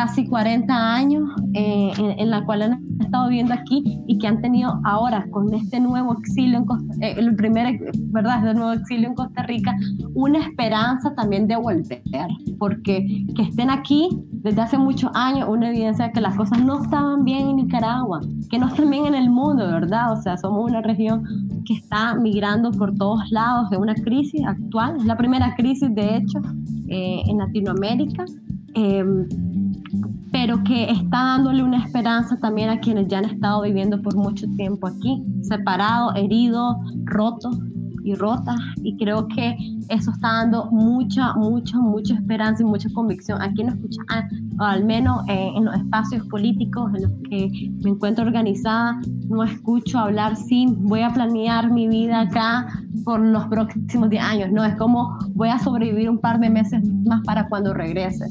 [0.00, 4.80] casi 40 años eh, en, la cual han estado viviendo aquí y que han tenido
[4.84, 9.14] ahora con este nuevo exilio en Costa, eh, el primer verdad este nuevo exilio en
[9.14, 9.76] Costa Rica
[10.14, 12.02] una esperanza también de volver
[12.58, 14.08] porque que estén aquí
[14.42, 18.20] desde hace muchos años una evidencia de que las cosas no estaban bien en Nicaragua
[18.48, 21.24] que no están bien en el mundo verdad o sea somos una región
[21.66, 26.16] que está migrando por todos lados de una crisis actual es la primera crisis de
[26.16, 26.38] hecho
[26.88, 28.24] eh, en Latinoamérica
[28.74, 29.26] Em,
[30.32, 34.46] pero que está dándole una esperanza también a quienes ya han estado viviendo por mucho
[34.56, 37.58] tiempo aquí, separados, heridos, rotos
[38.04, 38.56] y rotas.
[38.82, 39.56] Y creo que
[39.88, 44.06] eso está dando mucha, mucha, mucha esperanza y mucha convicción a quienes escuchan,
[44.58, 49.98] al menos eh, en los espacios políticos en los que me encuentro organizada, no escucho
[49.98, 52.68] hablar sin voy a planear mi vida acá
[53.04, 54.52] por los próximos 10 años.
[54.52, 58.26] No, es como voy a sobrevivir un par de meses más para cuando regrese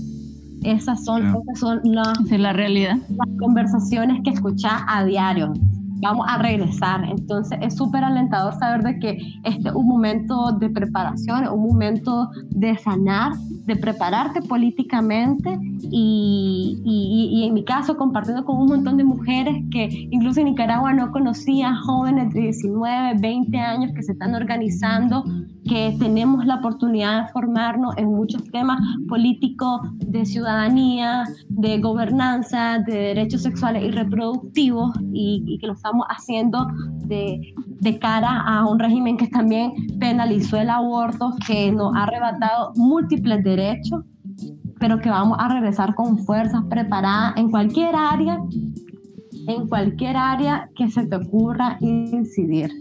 [0.64, 2.98] esas son, son las, la realidad.
[3.10, 5.54] las conversaciones que escuchas a diario.
[6.02, 7.04] Vamos a regresar.
[7.10, 12.30] Entonces es súper alentador saber de que este es un momento de preparación, un momento
[12.50, 13.34] de sanar,
[13.66, 19.90] de prepararte políticamente y, y, en mi caso compartiendo con un montón de mujeres que
[20.12, 25.24] incluso en Nicaragua no conocía, jóvenes de 19, 20 años que se están organizando
[25.70, 32.94] que tenemos la oportunidad de formarnos en muchos temas políticos, de ciudadanía, de gobernanza, de
[32.94, 36.68] derechos sexuales y reproductivos, y, que lo estamos haciendo
[37.06, 42.72] de, de, cara a un régimen que también penalizó el aborto, que nos ha arrebatado
[42.76, 44.04] múltiples derechos,
[44.80, 48.40] pero que vamos a regresar con fuerzas preparadas en cualquier área,
[49.48, 52.72] en cualquier área que se te ocurra incidir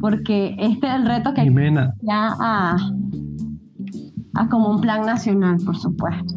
[0.00, 1.94] porque este es el reto que Jimena.
[2.02, 2.76] ya a,
[4.34, 6.34] a como un plan nacional, por supuesto.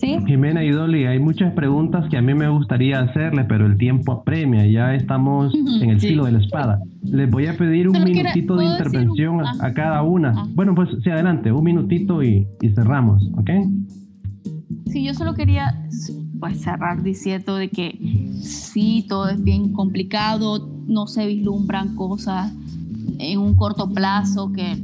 [0.00, 0.16] ¿Sí?
[0.26, 4.12] Jimena y Dolly, hay muchas preguntas que a mí me gustaría hacerle, pero el tiempo
[4.12, 6.80] apremia, ya estamos en el filo de la espada.
[7.02, 10.32] Les voy a pedir un minutito de intervención a, cada una.
[10.34, 10.46] Ah.
[10.54, 13.50] Bueno, pues sí, adelante, un minutito y, y cerramos, ¿ok?
[14.86, 15.86] Sí, yo solo quería
[16.40, 17.98] pues cerrar diciendo de que
[18.40, 22.52] sí, todo es bien complicado, no se vislumbran cosas
[23.18, 24.76] en un corto plazo, que,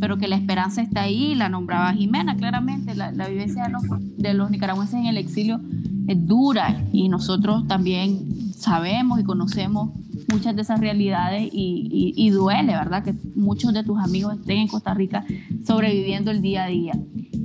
[0.00, 3.82] pero que la esperanza está ahí, la nombraba Jimena claramente, la, vivencia de los,
[4.16, 5.60] de los nicaragüenses en el exilio
[6.06, 9.90] es dura y nosotros también sabemos y conocemos
[10.30, 13.02] muchas de esas realidades y, y, duele, ¿verdad?
[13.02, 15.24] Que muchos de tus amigos estén en Costa Rica
[15.66, 16.92] sobreviviendo el día a día.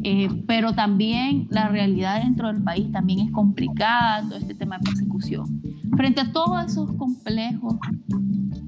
[0.04, 4.84] Eh, pero también la realidad dentro del país también es complicada, todo este tema de
[4.86, 5.62] persecución.
[5.98, 7.76] Frente a todos esos complejos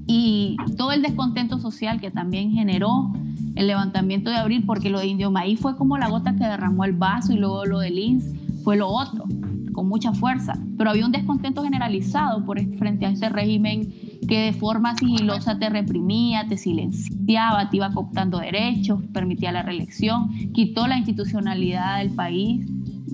[0.06, 3.12] y todo el descontento social que también generó
[3.54, 6.84] el levantamiento de abril, porque lo de Indio Maíz fue como la gota que derramó
[6.84, 8.24] el vaso y luego lo de Lins
[8.62, 9.24] fue lo otro,
[9.72, 10.54] con mucha fuerza.
[10.76, 13.92] Pero había un descontento generalizado por, frente a este régimen
[14.28, 20.30] que de forma sigilosa te reprimía, te silenciaba, te iba cooptando derechos, permitía la reelección,
[20.52, 22.66] quitó la institucionalidad del país.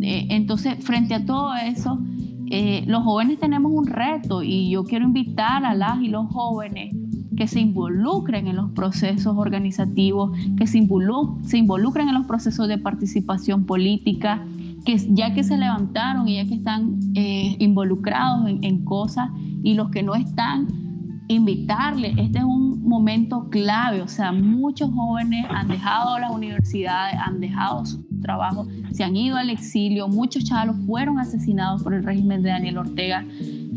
[0.02, 1.98] Eh, entonces, frente a todo eso,
[2.50, 6.94] eh, los jóvenes tenemos un reto y yo quiero invitar a las y los jóvenes
[7.36, 13.64] que se involucren en los procesos organizativos, que se, involucren en los procesos de participación
[13.64, 14.44] política,
[14.84, 19.30] que ya que se levantaron y ya que están eh, involucrados en cosas
[19.62, 20.88] y los que no están,
[21.29, 27.39] invitarle, este es un momento clave, o sea, muchos jóvenes han dejado las universidades, han
[27.39, 32.43] dejado su trabajo, se han ido al exilio, muchos chavos fueron asesinados por el régimen
[32.43, 33.24] de Daniel Ortega,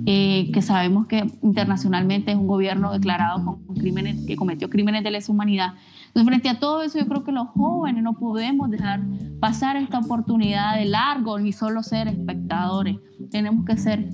[0.05, 5.11] eh, que sabemos que internacionalmente es un gobierno declarado con crímenes, que cometió crímenes de
[5.11, 5.73] lesa humanidad.
[6.07, 9.01] Entonces, frente a todo eso, yo creo que los jóvenes no podemos dejar
[9.39, 12.97] pasar esta oportunidad de largo ni solo ser espectadores.
[13.29, 14.09] Tenemos que ser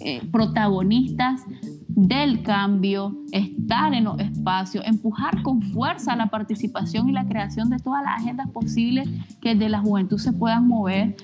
[0.00, 1.42] eh, protagonistas
[1.88, 7.78] del cambio, estar en los espacios, empujar con fuerza la participación y la creación de
[7.78, 9.08] todas las agendas posibles
[9.40, 11.14] que desde la juventud se puedan mover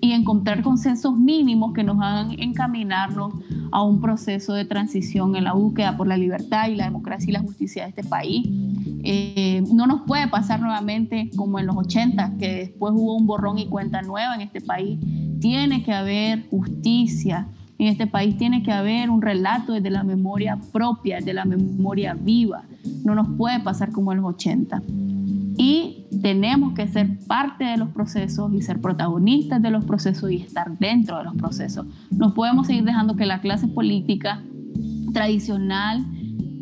[0.00, 3.34] y encontrar consensos mínimos que nos hagan encaminarnos
[3.70, 7.32] a un proceso de transición en la búsqueda por la libertad y la democracia y
[7.32, 8.48] la justicia de este país.
[9.04, 13.58] Eh, no nos puede pasar nuevamente como en los 80, que después hubo un borrón
[13.58, 14.98] y cuenta nueva en este país.
[15.40, 17.46] Tiene que haber justicia,
[17.78, 22.14] en este país tiene que haber un relato desde la memoria propia, de la memoria
[22.14, 22.64] viva.
[23.04, 24.82] No nos puede pasar como en los 80.
[25.58, 30.36] Y tenemos que ser parte de los procesos y ser protagonistas de los procesos y
[30.36, 31.86] estar dentro de los procesos.
[32.10, 34.42] No podemos seguir dejando que la clase política
[35.12, 36.04] tradicional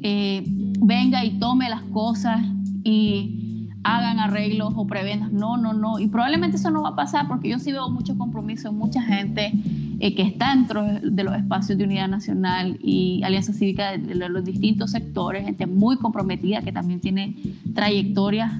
[0.02, 0.44] eh,
[0.80, 2.40] venga y tome las cosas
[2.84, 5.32] y hagan arreglos o prevendas.
[5.32, 5.98] No, no, no.
[5.98, 9.02] Y probablemente eso no va a pasar porque yo sí veo mucho compromiso en mucha
[9.02, 9.52] gente
[10.00, 14.44] eh, que está dentro de los espacios de unidad nacional y alianza cívica de, los
[14.44, 17.36] distintos sectores, gente muy comprometida que también tiene
[17.74, 18.52] trayectorias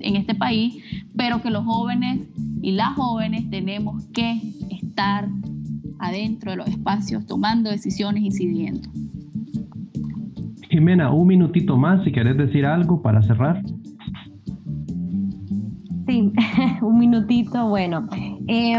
[0.00, 0.76] en este país,
[1.16, 2.20] pero que los jóvenes
[2.62, 4.40] y las jóvenes tenemos que
[4.70, 5.28] estar
[5.98, 8.88] adentro de los espacios tomando decisiones, incidiendo.
[10.70, 13.62] Jimena, un minutito más si querés decir algo para cerrar.
[16.06, 16.32] Sí,
[16.82, 18.06] un minutito, bueno.
[18.46, 18.78] Eh,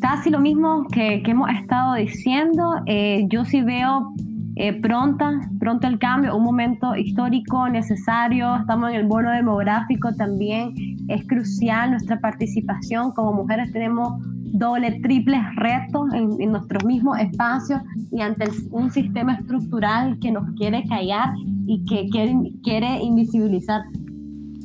[0.00, 2.82] casi lo mismo que, hemos estado diciendo.
[2.86, 4.12] Eh, yo sí veo
[4.56, 8.56] eh, pronta, pronto el cambio, un momento histórico necesario.
[8.56, 10.74] Estamos en el bono demográfico también.
[11.08, 13.12] Es crucial nuestra participación.
[13.12, 14.20] Como mujeres tenemos
[14.52, 17.80] doble, triples retos en, nuestros mismos espacios
[18.10, 21.34] y ante un sistema estructural que nos quiere callar
[21.66, 23.82] y que quiere, quiere invisibilizar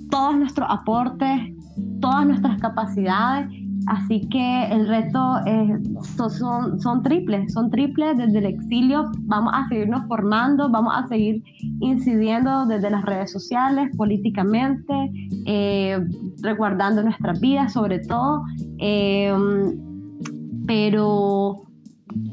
[0.10, 1.40] todos nuestros aportes,
[2.00, 5.40] todas nuestras capacidades Así que el reto
[6.30, 9.12] son, triples, son triples desde el exilio.
[9.22, 11.44] Vamos a seguirnos formando, vamos a seguir
[11.82, 14.94] incidiendo desde las redes sociales, políticamente,
[15.46, 16.00] eh,
[17.04, 18.44] nuestras vidas sobre todo,
[18.80, 19.34] eh,
[20.66, 21.64] pero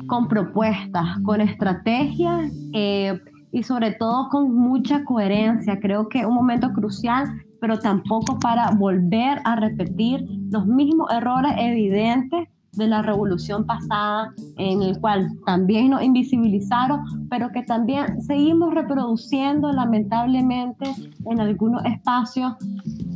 [0.06, 3.18] con propuestas, con estrategias eh,
[3.52, 5.78] y sobre todo con mucha coherencia.
[5.80, 7.26] Creo que un momento crucial
[7.60, 14.82] pero tampoco para volver a repetir los mismos errores evidentes de la revolución pasada, en
[14.82, 20.94] el cual también nos invisibilizaron, pero que también seguimos reproduciendo lamentablemente
[21.26, 22.52] en algunos espacios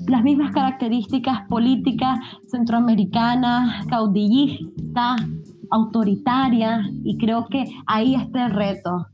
[0.08, 2.18] las mismas características políticas
[2.48, 5.22] centroamericanas, caudillistas,
[5.70, 9.06] autoritarias, y creo que ahí está el reto,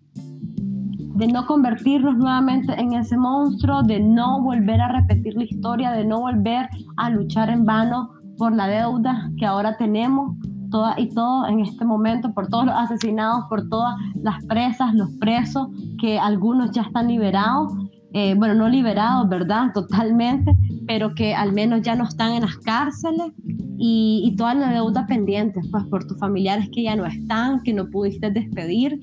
[1.21, 6.03] de no convertirnos nuevamente en ese monstruo, de no volver a repetir la historia, de
[6.03, 6.67] no volver
[6.97, 8.09] a luchar en vano
[8.39, 10.35] por la deuda que ahora tenemos,
[10.71, 15.11] toda y todo en este momento, por todos los asesinados, por todas las presas, los
[15.21, 15.69] presos,
[16.01, 17.71] que algunos ya están liberados,
[18.15, 19.71] eh, bueno, no liberados, ¿verdad?
[19.75, 20.57] Totalmente,
[20.87, 23.31] pero que al menos ya no están en las cárceles
[23.77, 27.75] y, y, toda la deuda pendiente, pues por tus familiares que ya no están, que
[27.75, 28.99] no pudiste despedir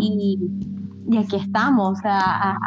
[0.00, 0.38] y,
[1.08, 2.58] y aquí estamos, o sea,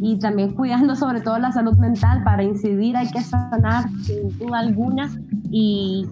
[0.00, 4.58] y también cuidando sobre todo la salud mental para incidir, hay que sanar sin duda
[4.58, 5.10] alguna
[5.50, 6.06] y,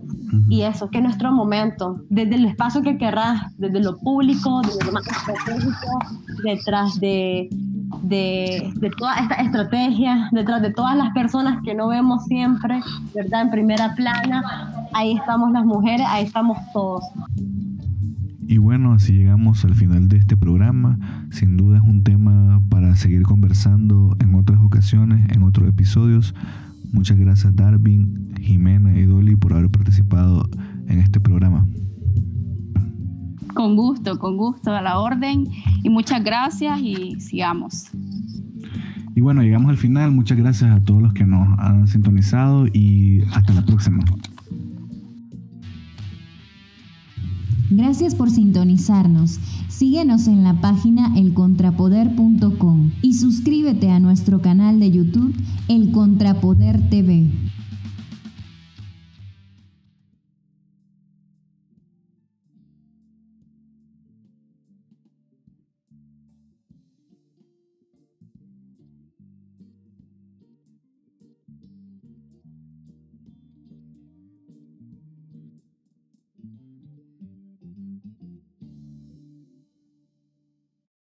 [0.48, 4.84] y eso, que es nuestro momento, desde el espacio que querrás, desde lo público, desde
[4.86, 5.98] lo más estratégico,
[6.44, 7.50] detrás de,
[8.02, 12.80] de, de toda esta estrategia, detrás de todas las personas que no vemos siempre,
[13.14, 13.42] ¿verdad?
[13.42, 17.04] En primera plana, ahí estamos las mujeres, ahí estamos todos.
[18.52, 20.98] Y bueno, así llegamos al final de este programa.
[21.30, 26.34] Sin duda es un tema para seguir conversando en otras ocasiones, en otros episodios.
[26.92, 30.50] Muchas gracias Darwin, Jimena y Dolly por haber participado
[30.86, 31.66] en este programa.
[33.54, 35.46] Con gusto, con gusto, a la orden.
[35.82, 37.90] Y muchas gracias y sigamos.
[39.14, 40.12] Y bueno, llegamos al final.
[40.12, 44.04] Muchas gracias a todos los que nos han sintonizado y hasta la próxima.
[47.74, 49.38] Gracias por sintonizarnos.
[49.68, 55.34] Síguenos en la página elcontrapoder.com y suscríbete a nuestro canal de YouTube
[55.68, 57.30] El Contrapoder TV.